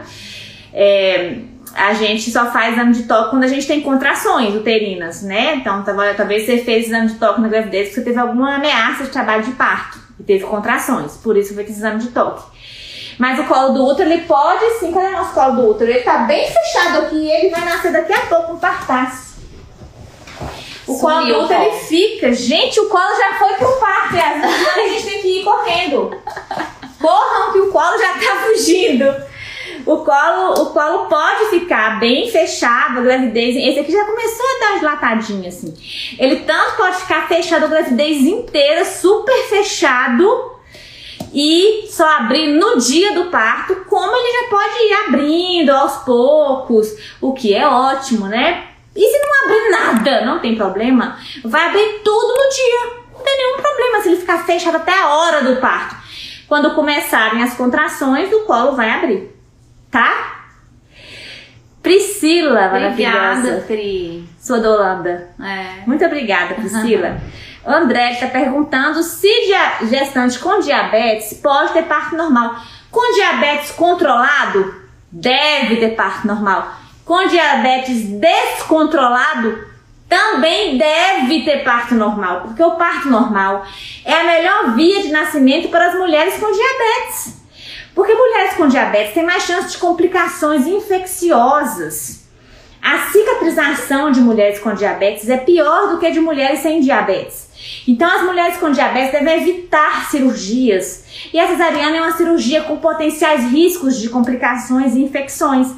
É, 0.73 1.37
a 1.75 1.95
gente 1.95 2.31
só 2.31 2.51
faz 2.51 2.75
exame 2.75 2.93
de 2.93 3.05
toque 3.05 3.31
quando 3.31 3.45
a 3.45 3.49
gente 3.49 3.67
tem 3.67 3.81
contrações 3.81 4.55
uterinas, 4.55 5.23
né? 5.23 5.55
Então, 5.55 5.83
talvez 6.17 6.45
você 6.45 6.59
fez 6.59 6.87
exame 6.87 7.09
de 7.09 7.15
toque 7.15 7.41
na 7.41 7.49
gravidez 7.49 7.89
porque 7.89 8.03
teve 8.03 8.19
alguma 8.19 8.57
ameaça 8.57 9.05
de 9.05 9.11
trabalho 9.11 9.43
de 9.43 9.53
parto 9.53 9.99
e 10.19 10.23
teve 10.23 10.45
contrações, 10.45 11.17
por 11.17 11.37
isso 11.37 11.55
fez 11.55 11.71
exame 11.71 12.01
de 12.01 12.09
toque. 12.09 12.43
Mas 13.19 13.39
o 13.39 13.45
colo 13.45 13.75
do 13.75 13.85
útero, 13.85 14.11
ele 14.11 14.23
pode 14.23 14.65
sim, 14.79 14.93
cadê 14.93 15.09
o 15.09 15.13
nosso 15.13 15.35
colo 15.35 15.57
do 15.57 15.71
útero? 15.71 15.91
Ele 15.91 16.01
tá 16.01 16.19
bem 16.21 16.47
fechado 16.47 17.01
aqui 17.01 17.17
e 17.17 17.31
ele 17.31 17.51
vai 17.51 17.65
nascer 17.67 17.93
daqui 17.93 18.15
a 18.15 18.21
pouco 18.21 18.55
um 18.55 18.59
partaço. 18.59 19.30
O 20.91 20.99
colo 20.99 21.27
do 21.27 21.45
útero 21.45 21.63
ele 21.63 21.79
fica. 21.81 22.33
Gente, 22.33 22.81
o 22.81 22.89
colo 22.89 23.17
já 23.17 23.39
foi 23.39 23.55
pro 23.55 23.73
parto. 23.79 24.17
E 24.17 24.21
às 24.21 24.41
vezes 24.41 24.69
a 24.69 24.89
gente 24.89 25.05
tem 25.05 25.23
que 25.23 25.41
ir 25.41 25.45
correndo. 25.45 26.17
Corram 27.01 27.53
que 27.53 27.59
o 27.61 27.71
colo 27.71 27.99
já 27.99 28.13
tá 28.15 28.37
fugindo. 28.45 29.31
O 29.87 29.99
colo, 29.99 30.63
o 30.63 30.67
colo 30.67 31.07
pode 31.07 31.51
ficar 31.51 31.99
bem 31.99 32.31
fechado, 32.31 32.99
a 32.99 33.03
gravidez. 33.03 33.57
Esse 33.57 33.81
aqui 33.81 33.93
já 33.93 34.05
começou 34.05 34.47
a 34.47 34.61
dar 34.61 34.79
dilatadinha 34.79 35.49
assim. 35.49 35.75
Ele 36.19 36.37
tanto 36.41 36.77
pode 36.77 36.97
ficar 36.97 37.27
fechado 37.29 37.65
a 37.65 37.69
gravidez 37.69 38.19
inteira, 38.19 38.85
super 38.85 39.49
fechado, 39.49 40.53
e 41.33 41.87
só 41.89 42.07
abrir 42.17 42.49
no 42.49 42.79
dia 42.79 43.15
do 43.15 43.31
parto, 43.31 43.85
como 43.89 44.17
ele 44.17 44.43
já 44.43 44.49
pode 44.51 44.83
ir 44.83 44.93
abrindo 45.07 45.71
aos 45.71 45.97
poucos, 46.05 46.89
o 47.21 47.33
que 47.33 47.55
é 47.55 47.67
ótimo, 47.67 48.27
né? 48.27 48.70
E 49.01 49.11
se 49.11 49.19
não 49.19 49.45
abrir 49.45 49.71
nada, 49.71 50.27
não 50.27 50.41
tem 50.41 50.55
problema, 50.55 51.17
vai 51.43 51.69
abrir 51.69 52.01
tudo 52.05 52.35
no 52.35 52.51
dia. 52.51 53.01
Não 53.15 53.25
tem 53.25 53.35
nenhum 53.35 53.57
problema 53.57 54.03
se 54.03 54.09
ele 54.11 54.21
ficar 54.21 54.45
fechado 54.45 54.77
até 54.77 54.93
a 54.93 55.09
hora 55.09 55.43
do 55.43 55.57
parto. 55.57 55.97
Quando 56.47 56.75
começarem 56.75 57.43
as 57.43 57.55
contrações, 57.55 58.31
o 58.31 58.41
colo 58.41 58.77
vai 58.77 58.91
abrir. 58.91 59.35
Tá? 59.91 60.43
Priscila, 61.83 62.69
maravilhosa. 62.69 63.39
Obrigada, 63.39 63.65
Pri. 63.67 64.29
Sua 64.39 64.61
da 64.61 64.71
Holanda. 64.71 65.31
É. 65.41 65.87
Muito 65.87 66.05
obrigada, 66.05 66.57
Priscila. 66.57 67.19
André 67.65 68.13
está 68.13 68.27
perguntando 68.27 69.03
se 69.03 69.29
gestante 69.89 70.39
com 70.39 70.61
diabetes 70.61 71.39
pode 71.41 71.73
ter 71.73 71.85
parto 71.85 72.17
normal. 72.17 72.55
Com 72.91 73.15
diabetes 73.15 73.71
controlado, 73.71 74.75
deve 75.11 75.77
ter 75.77 75.97
parto 75.97 76.27
normal. 76.27 76.75
Com 77.11 77.27
diabetes 77.27 78.05
descontrolado 78.05 79.65
também 80.09 80.79
deve 80.79 81.45
ter 81.45 81.65
parto 81.65 81.93
normal, 81.97 82.43
porque 82.43 82.63
o 82.63 82.77
parto 82.77 83.09
normal 83.09 83.67
é 84.05 84.15
a 84.15 84.23
melhor 84.23 84.77
via 84.77 85.03
de 85.03 85.09
nascimento 85.09 85.71
para 85.71 85.89
as 85.89 85.95
mulheres 85.97 86.35
com 86.35 86.47
diabetes. 86.53 87.43
Porque 87.97 88.15
mulheres 88.15 88.55
com 88.55 88.69
diabetes 88.69 89.13
têm 89.13 89.25
mais 89.25 89.43
chance 89.43 89.73
de 89.73 89.79
complicações 89.79 90.69
infecciosas. 90.69 92.29
A 92.81 93.11
cicatrização 93.11 94.13
de 94.13 94.21
mulheres 94.21 94.61
com 94.61 94.73
diabetes 94.73 95.29
é 95.29 95.37
pior 95.37 95.89
do 95.89 95.99
que 95.99 96.13
de 96.13 96.21
mulheres 96.21 96.61
sem 96.61 96.81
diabetes. 96.81 97.50
Então, 97.87 98.11
as 98.11 98.23
mulheres 98.23 98.57
com 98.59 98.71
diabetes 98.71 99.13
devem 99.13 99.41
evitar 99.41 100.11
cirurgias. 100.11 101.05
E 101.33 101.39
a 101.39 101.47
cesariana 101.47 101.97
é 101.97 102.01
uma 102.01 102.17
cirurgia 102.17 102.63
com 102.63 102.79
potenciais 102.79 103.51
riscos 103.51 104.01
de 104.01 104.09
complicações 104.09 104.95
e 104.95 105.03
infecções. 105.03 105.69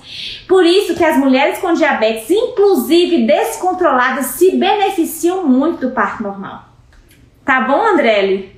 Por 0.46 0.64
isso 0.64 0.94
que 0.94 1.04
as 1.04 1.16
mulheres 1.16 1.58
com 1.58 1.72
diabetes, 1.72 2.30
inclusive 2.30 3.26
descontroladas, 3.26 4.26
se 4.26 4.56
beneficiam 4.56 5.44
muito 5.44 5.88
do 5.88 5.94
parto 5.94 6.22
normal. 6.22 6.64
Tá 7.44 7.62
bom, 7.62 7.82
Andrelli? 7.84 8.54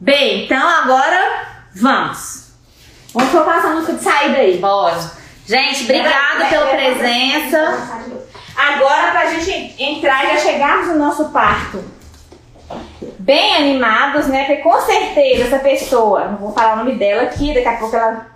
Bem, 0.00 0.44
então 0.44 0.68
agora 0.68 1.64
vamos. 1.74 2.52
Vamos 3.12 3.30
colocar 3.30 3.58
essa 3.58 3.68
música 3.70 3.94
de 3.94 4.02
saída 4.02 4.38
aí. 4.38 4.58
Bora. 4.58 5.10
Gente, 5.46 5.84
obrigada 5.84 6.44
pela 6.50 6.66
presença. 6.66 8.08
Agora, 8.54 9.12
pra 9.12 9.26
gente 9.26 9.67
entrar 9.98 10.26
já 10.26 10.38
chegarmos 10.38 10.88
no 10.88 10.98
nosso 10.98 11.26
parto 11.26 11.84
bem 13.18 13.56
animados, 13.56 14.26
né? 14.26 14.44
Porque 14.44 14.62
com 14.62 14.80
certeza 14.80 15.44
essa 15.44 15.58
pessoa, 15.58 16.28
não 16.28 16.38
vou 16.38 16.52
falar 16.52 16.74
o 16.74 16.76
nome 16.76 16.94
dela 16.94 17.22
aqui, 17.22 17.52
daqui 17.52 17.68
a 17.68 17.76
pouco 17.76 17.94
ela, 17.94 18.26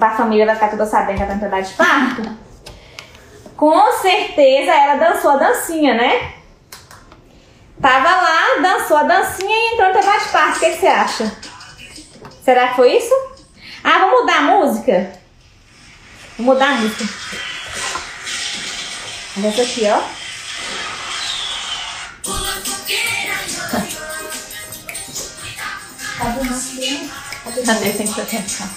a 0.00 0.10
família 0.10 0.46
vai 0.46 0.54
ficar 0.54 0.70
toda 0.70 0.86
sabendo 0.86 1.16
que 1.16 1.22
ela 1.22 1.38
tá 1.38 1.60
em 1.60 1.62
de 1.62 1.74
parto. 1.74 2.22
Com 3.56 3.92
certeza 3.92 4.72
ela 4.72 4.96
dançou 4.96 5.32
a 5.32 5.36
dancinha, 5.36 5.94
né? 5.94 6.32
Tava 7.80 8.08
lá, 8.08 8.62
dançou 8.62 8.96
a 8.96 9.02
dancinha 9.02 9.54
e 9.54 9.74
entrou 9.74 9.90
em 9.90 9.92
trabalho 9.92 10.20
de 10.20 10.28
parto. 10.28 10.56
O 10.56 10.60
que, 10.60 10.70
que 10.70 10.80
você 10.80 10.86
acha? 10.86 11.36
Será 12.42 12.68
que 12.68 12.76
foi 12.76 12.96
isso? 12.96 13.14
Ah, 13.84 13.98
vamos 14.00 14.20
mudar 14.20 14.38
a 14.38 14.42
música? 14.42 15.12
Vou 16.36 16.46
mudar 16.46 16.70
a 16.70 16.74
música. 16.74 17.04
Essa 19.44 19.62
aqui, 19.62 19.86
ó. 19.88 20.25
Cadê 26.16 27.92
sem 27.92 28.08
atenção? 28.22 28.68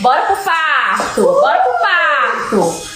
Bora 0.00 0.22
pro 0.26 0.36
parto! 0.36 1.22
Bora 1.22 1.60
pro 1.62 1.72
parto! 1.80 2.93